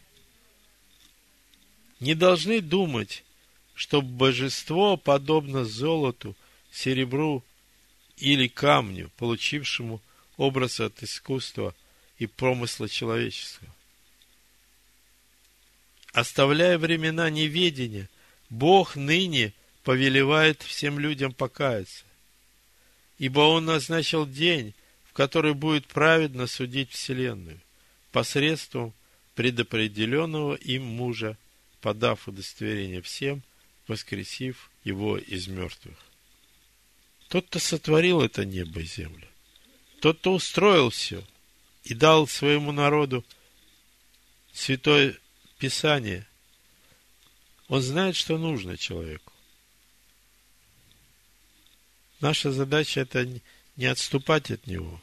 не 2.00 2.16
должны 2.16 2.62
думать, 2.62 3.24
что 3.76 4.02
божество 4.02 4.98
подобно 4.98 5.66
золоту, 5.66 6.36
серебру 6.72 7.44
или 8.18 8.48
камню, 8.48 9.12
получившему 9.18 10.02
образ 10.38 10.80
от 10.80 11.04
искусства 11.04 11.76
и 12.18 12.26
промысла 12.26 12.90
человеческого. 12.90 13.72
Оставляя 16.14 16.78
времена 16.78 17.30
неведения, 17.30 18.10
Бог 18.50 18.96
ныне 18.96 19.54
повелевает 19.84 20.62
всем 20.62 21.00
людям 21.00 21.34
покаяться, 21.34 22.04
ибо 23.18 23.40
Он 23.42 23.66
назначил 23.66 24.28
день, 24.28 24.74
в 25.06 25.14
который 25.14 25.54
будет 25.54 25.88
праведно 25.88 26.48
судить 26.48 26.92
Вселенную, 26.92 27.60
посредством 28.12 28.94
предопределенного 29.36 30.56
им 30.56 30.84
мужа, 30.84 31.38
подав 31.80 32.28
удостоверение 32.28 33.02
всем, 33.02 33.42
воскресив 33.88 34.70
его 34.84 35.18
из 35.18 35.48
мертвых. 35.48 35.98
Тот, 37.30 37.48
кто 37.48 37.60
сотворил 37.60 38.22
это 38.22 38.44
небо 38.44 38.82
и 38.82 38.86
землю, 38.86 39.28
тот, 40.02 40.20
кто 40.20 40.34
устроил 40.34 40.90
все 40.90 41.24
и 41.86 41.94
дал 41.94 42.28
своему 42.28 42.74
народу 42.74 43.24
святое 44.52 45.18
Писание, 45.62 46.26
он 47.68 47.84
знает, 47.84 48.16
что 48.16 48.40
нужно 48.40 48.78
человеку. 48.78 49.32
Наша 52.20 52.52
задача 52.52 53.02
это 53.02 53.30
не 53.76 53.86
отступать 53.86 54.50
от 54.50 54.66
него. 54.66 55.00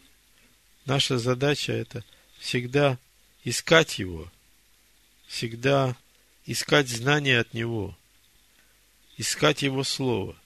Наша 0.84 1.16
задача 1.16 1.72
это 1.72 2.04
всегда 2.40 2.98
искать 3.44 4.00
его, 4.00 4.32
всегда 5.28 5.96
искать 6.44 6.88
знания 6.88 7.38
от 7.38 7.54
него, 7.54 7.96
искать 9.16 9.62
его 9.62 9.84
слово. 9.84 10.36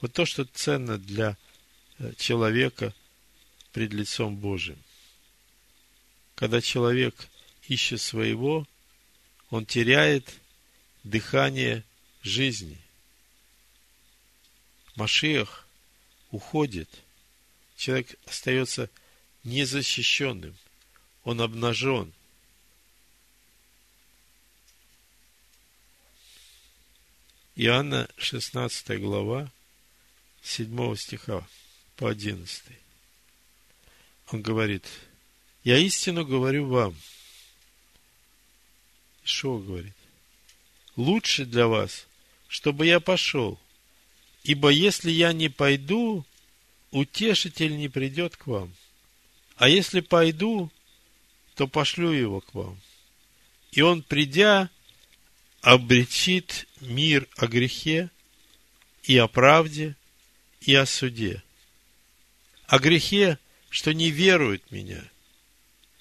Вот 0.00 0.12
то, 0.12 0.24
что 0.24 0.44
ценно 0.44 0.96
для 0.96 1.36
э, 1.98 2.12
человека 2.18 2.94
пред 3.72 3.92
лицом 3.92 4.36
Божьим. 4.36 4.78
Когда 6.36 6.60
человек 6.60 7.26
ищет 7.66 8.00
своего, 8.00 8.64
он 9.52 9.66
теряет 9.66 10.40
дыхание 11.04 11.84
жизни. 12.22 12.78
Машиах 14.96 15.68
уходит. 16.30 16.88
Человек 17.76 18.18
остается 18.24 18.88
незащищенным. 19.44 20.56
Он 21.24 21.42
обнажен. 21.42 22.14
Иоанна 27.54 28.08
16 28.16 28.98
глава 29.02 29.52
7 30.40 30.96
стиха 30.96 31.46
по 31.96 32.08
11. 32.08 32.64
Он 34.28 34.40
говорит, 34.40 34.86
я 35.62 35.76
истину 35.76 36.24
говорю 36.24 36.68
вам, 36.68 36.96
что 39.32 39.58
говорит? 39.58 39.94
Лучше 40.96 41.44
для 41.44 41.66
вас, 41.66 42.06
чтобы 42.48 42.86
я 42.86 43.00
пошел. 43.00 43.58
Ибо 44.44 44.68
если 44.68 45.10
я 45.10 45.32
не 45.32 45.48
пойду, 45.48 46.24
утешитель 46.90 47.76
не 47.76 47.88
придет 47.88 48.36
к 48.36 48.46
вам. 48.46 48.72
А 49.56 49.68
если 49.68 50.00
пойду, 50.00 50.70
то 51.54 51.66
пошлю 51.66 52.10
его 52.10 52.40
к 52.40 52.54
вам. 52.54 52.78
И 53.70 53.80
он, 53.80 54.02
придя, 54.02 54.68
обречит 55.60 56.68
мир 56.80 57.28
о 57.36 57.46
грехе 57.46 58.10
и 59.04 59.16
о 59.16 59.28
правде 59.28 59.96
и 60.60 60.74
о 60.74 60.84
суде. 60.86 61.42
О 62.66 62.78
грехе, 62.78 63.38
что 63.70 63.94
не 63.94 64.10
верует 64.10 64.70
меня. 64.70 65.02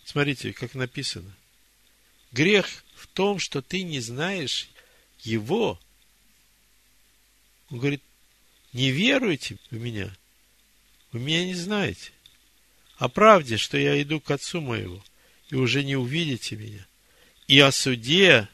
Смотрите, 0.03 0.51
как 0.51 0.73
написано. 0.73 1.34
Грех 2.32 2.84
в 3.01 3.07
том, 3.07 3.39
что 3.39 3.61
ты 3.61 3.81
не 3.81 3.99
знаешь 3.99 4.69
его. 5.21 5.79
Он 7.69 7.79
говорит, 7.79 8.03
не 8.73 8.91
веруйте 8.91 9.57
в 9.71 9.75
меня. 9.75 10.15
Вы 11.11 11.19
меня 11.19 11.45
не 11.45 11.55
знаете. 11.55 12.11
о 12.97 13.09
правде, 13.09 13.57
что 13.57 13.77
я 13.77 13.99
иду 13.99 14.21
к 14.21 14.29
отцу 14.29 14.61
моему, 14.61 15.01
и 15.49 15.55
уже 15.55 15.83
не 15.83 15.95
увидите 15.95 16.55
меня, 16.55 16.85
и 17.47 17.59
о 17.59 17.71
суде, 17.71 18.47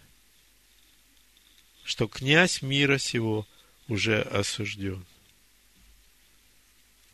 что 1.84 2.08
князь 2.08 2.62
мира 2.62 2.98
сего 2.98 3.46
уже 3.90 4.22
осужден. 4.22 5.06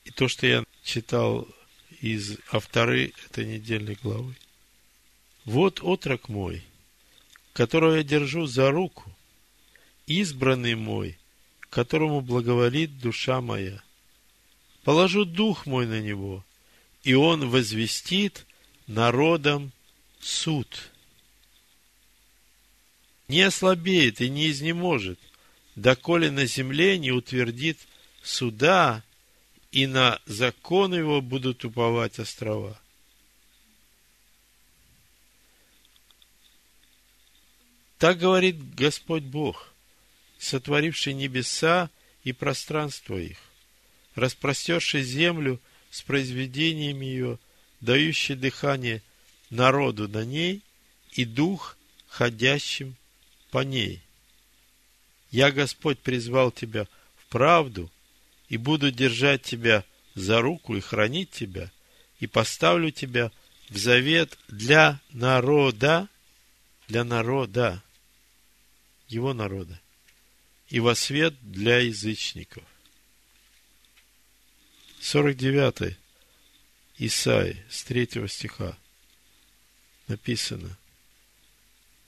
И 0.06 0.12
то, 0.12 0.28
что 0.28 0.46
я 0.46 0.64
читал 0.84 1.48
из 2.02 2.38
авторы 2.52 3.14
этой 3.26 3.46
недельной 3.48 3.96
главы. 3.96 4.36
Вот 5.46 5.80
отрок 5.82 6.30
мой, 6.30 6.64
которого 7.54 7.98
я 7.98 8.04
держу 8.04 8.48
за 8.48 8.72
руку, 8.72 9.16
избранный 10.08 10.76
мой, 10.76 11.18
которому 11.70 12.22
благоволит 12.22 13.00
душа 13.00 13.42
моя. 13.42 13.82
Положу 14.84 15.24
дух 15.24 15.66
мой 15.66 15.86
на 15.86 16.02
него, 16.02 16.44
и 17.04 17.14
он 17.14 17.50
возвестит 17.50 18.46
народам 18.88 19.72
суд. 20.20 20.92
Не 23.28 23.44
ослабеет 23.44 24.20
и 24.20 24.30
не 24.30 24.50
изнеможет, 24.50 25.20
доколе 25.76 26.32
на 26.32 26.46
земле 26.46 26.98
не 26.98 27.12
утвердит 27.12 27.78
суда, 28.22 29.04
и 29.72 29.88
на 29.88 30.20
закон 30.26 30.94
его 30.94 31.22
будут 31.22 31.66
уповать 31.66 32.20
острова. 32.20 32.80
Так 38.04 38.18
говорит 38.18 38.76
Господь 38.76 39.24
Бог, 39.24 39.74
сотворивший 40.38 41.14
небеса 41.14 41.90
и 42.26 42.34
пространство 42.34 43.16
их, 43.16 43.38
распростерший 44.16 45.04
землю 45.04 45.62
с 45.90 46.02
произведениями 46.02 47.06
ее, 47.06 47.40
дающий 47.80 48.36
дыхание 48.36 49.02
народу 49.50 50.10
на 50.10 50.26
ней 50.26 50.64
и 51.14 51.24
дух, 51.24 51.78
ходящим 52.10 52.98
по 53.52 53.60
ней. 53.60 54.02
Я, 55.32 55.54
Господь, 55.54 56.00
призвал 56.00 56.52
тебя 56.52 56.90
в 57.16 57.28
правду 57.28 57.90
и 58.50 58.58
буду 58.58 58.92
держать 58.92 59.44
тебя 59.44 59.86
за 60.14 60.42
руку 60.42 60.76
и 60.76 60.82
хранить 60.82 61.32
тебя, 61.32 61.72
и 62.20 62.28
поставлю 62.28 62.92
тебя 62.92 63.32
в 63.70 63.78
завет 63.78 64.38
для 64.50 65.00
народа, 65.14 66.10
для 66.90 67.06
народа, 67.06 67.82
его 69.14 69.34
народа, 69.34 69.80
и 70.70 70.80
во 70.80 70.96
свет 70.96 71.34
для 71.42 71.80
язычников. 71.80 72.64
49 75.02 75.98
Исаи 76.98 77.64
с 77.70 77.84
3 77.84 78.28
стиха 78.28 78.78
написано. 80.08 80.78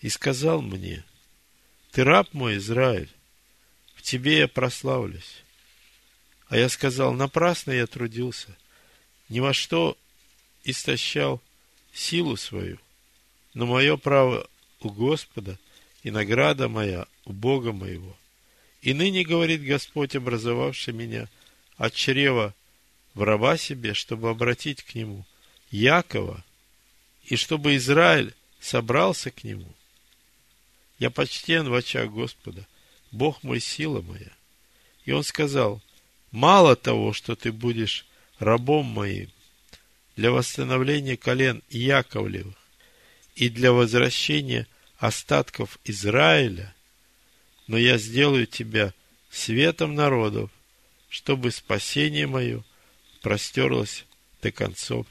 И 0.01 0.09
сказал 0.09 0.61
мне, 0.61 1.03
ты 1.91 2.03
раб 2.03 2.33
мой, 2.33 2.57
Израиль, 2.57 3.09
в 3.95 4.01
тебе 4.01 4.39
я 4.39 4.47
прославлюсь. 4.47 5.43
А 6.47 6.57
я 6.57 6.69
сказал, 6.69 7.13
напрасно 7.13 7.71
я 7.71 7.87
трудился, 7.87 8.55
ни 9.29 9.39
во 9.39 9.53
что 9.53 9.97
истощал 10.63 11.41
силу 11.93 12.37
свою, 12.37 12.79
но 13.53 13.65
мое 13.65 13.97
право 13.97 14.47
у 14.81 14.89
Господа 14.89 15.57
и 16.05 16.11
награда 16.11 16.69
моя 16.69 17.07
у 17.25 17.33
Бога 17.33 17.71
моего. 17.71 18.15
И 18.83 18.93
ныне, 18.93 19.23
говорит 19.23 19.63
Господь, 19.63 20.15
образовавший 20.15 20.93
меня 20.93 21.27
от 21.77 21.95
чрева 21.95 22.53
в 23.15 23.23
раба 23.23 23.57
себе, 23.57 23.95
чтобы 23.95 24.29
обратить 24.29 24.83
к 24.83 24.93
нему 24.93 25.25
Якова, 25.71 26.45
и 27.23 27.35
чтобы 27.35 27.75
Израиль 27.77 28.35
собрался 28.59 29.31
к 29.31 29.43
нему. 29.43 29.67
Я 30.99 31.09
почтен 31.09 31.69
в 31.69 31.73
очах 31.73 32.11
Господа, 32.11 32.67
Бог 33.11 33.41
мой, 33.41 33.59
сила 33.59 34.03
моя. 34.03 34.31
И 35.05 35.11
он 35.11 35.23
сказал, 35.23 35.81
мало 36.29 36.75
того, 36.75 37.13
что 37.13 37.35
ты 37.35 37.51
будешь 37.51 38.05
рабом 38.37 38.85
моим 38.85 39.31
для 40.15 40.29
восстановления 40.29 41.17
колен 41.17 41.63
Яковлевых 41.71 42.55
и 43.33 43.49
для 43.49 43.71
возвращения 43.71 44.67
остатков 44.97 45.79
Израиля, 45.83 46.73
но 47.67 47.77
я 47.77 47.97
сделаю 47.97 48.47
тебя 48.47 48.93
светом 49.29 49.95
народов, 49.95 50.51
чтобы 51.09 51.51
спасение 51.51 52.27
мое 52.27 52.63
простерлось 53.21 54.05
до 54.41 54.51
концов 54.51 55.07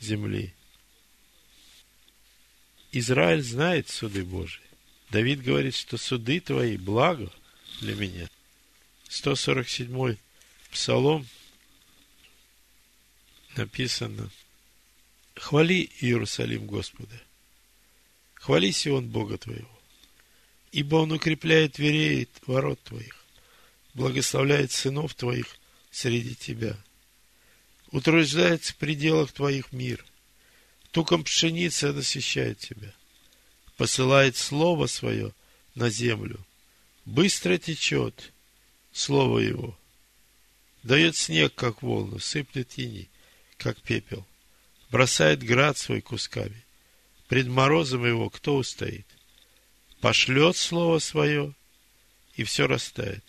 земли. 0.00 0.54
Израиль 2.92 3.42
знает 3.42 3.88
суды 3.88 4.24
Божии. 4.24 4.62
Давид 5.10 5.42
говорит, 5.42 5.74
что 5.74 5.96
суды 5.96 6.40
твои 6.40 6.76
благо 6.76 7.30
для 7.80 7.94
меня. 7.94 8.28
147 9.08 10.16
Псалом 10.70 11.26
написано 13.56 14.30
«Хвали 15.36 15.90
Иерусалим 16.00 16.66
Господа, 16.66 17.20
Хвали 18.42 18.72
Сион 18.72 19.08
Бога 19.08 19.38
твоего, 19.38 19.70
ибо 20.72 20.96
Он 20.96 21.12
укрепляет 21.12 21.74
дверей 21.74 22.28
ворот 22.44 22.82
твоих, 22.82 23.24
благословляет 23.94 24.72
сынов 24.72 25.14
твоих 25.14 25.46
среди 25.92 26.34
тебя, 26.34 26.76
утверждает 27.92 28.64
в 28.64 28.74
пределах 28.74 29.30
твоих 29.30 29.72
мир, 29.72 30.04
туком 30.90 31.22
пшеницы 31.22 31.92
насыщает 31.92 32.58
тебя, 32.58 32.92
посылает 33.76 34.36
Слово 34.36 34.88
Свое 34.88 35.32
на 35.76 35.88
землю, 35.88 36.44
быстро 37.04 37.58
течет 37.58 38.32
Слово 38.92 39.38
Его, 39.38 39.78
дает 40.82 41.14
снег, 41.14 41.54
как 41.54 41.80
волну, 41.80 42.18
сыплет 42.18 42.70
тени, 42.70 43.08
как 43.56 43.80
пепел, 43.82 44.26
бросает 44.90 45.44
град 45.44 45.78
свой 45.78 46.00
кусками– 46.00 46.60
пред 47.32 47.48
морозом 47.48 48.04
его 48.04 48.28
кто 48.28 48.56
устоит? 48.56 49.06
Пошлет 50.02 50.54
слово 50.54 50.98
свое, 50.98 51.54
и 52.36 52.44
все 52.44 52.66
растает. 52.66 53.24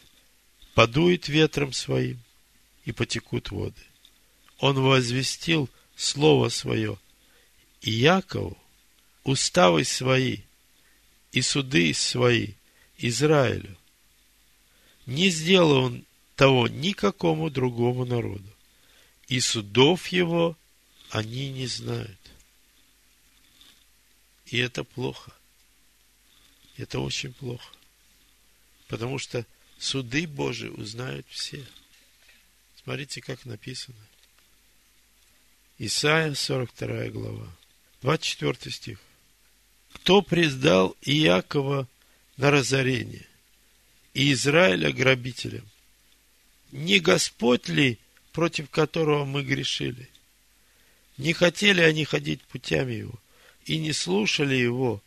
Подует 0.74 1.30
ветром 1.30 1.72
своим, 1.72 2.20
и 2.84 2.92
потекут 2.92 3.52
воды. 3.52 3.80
Он 4.60 4.78
возвестил 4.78 5.70
слово 5.96 6.50
свое, 6.50 7.00
и 7.80 7.92
Якову 7.92 8.58
уставы 9.24 9.86
свои, 9.86 10.40
и 11.32 11.42
суды 11.42 11.94
свои 11.94 12.56
Израилю. 12.98 13.78
Не 15.06 15.30
сделал 15.30 15.72
он 15.72 16.04
того 16.36 16.68
никакому 16.68 17.50
другому 17.50 18.04
народу, 18.04 18.52
и 19.30 19.40
судов 19.40 20.08
его 20.10 20.58
они 21.10 21.52
не 21.52 21.68
знают. 21.68 22.20
И 24.54 24.60
это 24.60 24.84
плохо. 24.84 25.34
Это 26.78 27.00
очень 27.00 27.34
плохо. 27.34 27.74
Потому 28.88 29.18
что 29.18 29.48
суды 29.80 30.28
Божии 30.28 30.68
узнают 30.68 31.26
все. 31.28 31.66
Смотрите, 32.84 33.20
как 33.20 33.46
написано. 33.46 33.98
Исайя, 35.80 36.36
42 36.36 37.08
глава, 37.08 37.50
24 38.04 38.72
стих. 38.72 39.00
Кто 39.92 40.22
предал 40.22 40.96
Иакова 41.02 41.88
на 42.38 42.52
разорение 42.52 43.26
и 44.14 44.34
Израиля 44.34 44.94
грабителям? 44.94 45.68
Не 46.72 47.00
Господь 47.00 47.70
ли, 47.70 47.98
против 48.32 48.70
которого 48.70 49.26
мы 49.26 49.42
грешили? 49.42 50.12
Не 51.18 51.34
хотели 51.34 51.82
они 51.82 52.06
ходить 52.06 52.44
путями 52.44 52.94
его, 52.94 53.20
и 53.66 53.80
не 53.80 53.94
слушали 53.94 54.56
его 54.56 55.02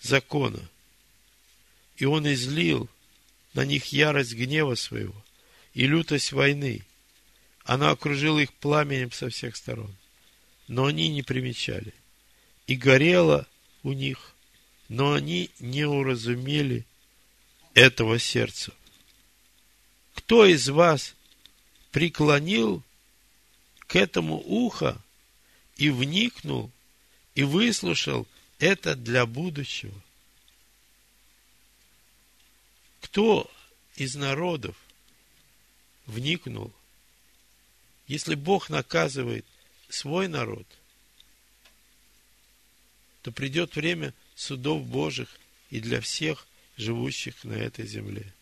закона. 0.00 0.60
И 1.96 2.04
он 2.04 2.30
излил 2.32 2.88
на 3.54 3.64
них 3.64 3.86
ярость 3.86 4.34
гнева 4.34 4.74
своего 4.74 5.14
и 5.72 5.86
лютость 5.86 6.32
войны. 6.32 6.82
Она 7.64 7.90
окружила 7.90 8.38
их 8.40 8.52
пламенем 8.52 9.12
со 9.12 9.30
всех 9.30 9.56
сторон. 9.56 9.94
Но 10.68 10.86
они 10.86 11.08
не 11.08 11.22
примечали. 11.22 11.94
И 12.66 12.76
горело 12.76 13.46
у 13.82 13.92
них, 13.92 14.34
но 14.88 15.12
они 15.12 15.50
не 15.60 15.84
уразумели 15.84 16.86
этого 17.74 18.18
сердца. 18.18 18.72
Кто 20.14 20.46
из 20.46 20.68
вас 20.68 21.14
преклонил 21.90 22.82
к 23.86 23.96
этому 23.96 24.42
ухо 24.46 25.00
и 25.76 25.90
вникнул 25.90 26.70
и 27.34 27.42
выслушал 27.42 28.26
это 28.58 28.94
для 28.94 29.26
будущего. 29.26 30.00
Кто 33.00 33.50
из 33.96 34.14
народов 34.14 34.76
вникнул 36.06 36.72
Если 38.06 38.34
Бог 38.34 38.68
наказывает 38.68 39.46
свой 39.88 40.28
народ, 40.28 40.66
то 43.22 43.32
придет 43.32 43.76
время 43.76 44.12
судов 44.34 44.84
Божьих 44.84 45.28
и 45.70 45.80
для 45.80 46.00
всех 46.00 46.46
живущих 46.76 47.44
на 47.44 47.54
этой 47.54 47.86
земле, 47.86 48.34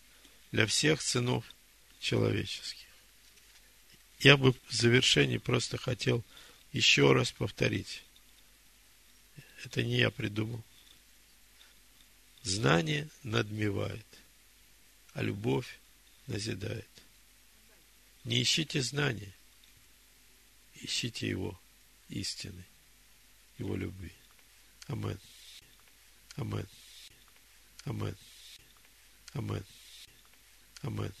для 0.51 0.65
всех 0.67 1.01
сынов 1.01 1.45
человеческих. 1.99 2.87
Я 4.19 4.35
бы 4.35 4.51
в 4.51 4.71
завершении 4.71 5.37
просто 5.37 5.77
хотел 5.77 6.23
еще 6.73 7.13
раз 7.13 7.31
повторить. 7.31 8.03
Это 9.63 9.81
не 9.81 9.97
я 9.97 10.11
придумал. 10.11 10.63
Знание 12.43 13.09
надмевает, 13.23 14.05
а 15.13 15.21
любовь 15.21 15.79
назидает. 16.27 16.87
Не 18.25 18.41
ищите 18.41 18.81
знания, 18.81 19.33
ищите 20.75 21.27
его 21.27 21.59
истины, 22.09 22.65
его 23.57 23.75
любви. 23.75 24.11
Амен. 24.87 25.19
Амен. 26.35 26.67
Амен. 27.85 28.17
Амен. 29.33 29.65
Амен. 30.81 31.11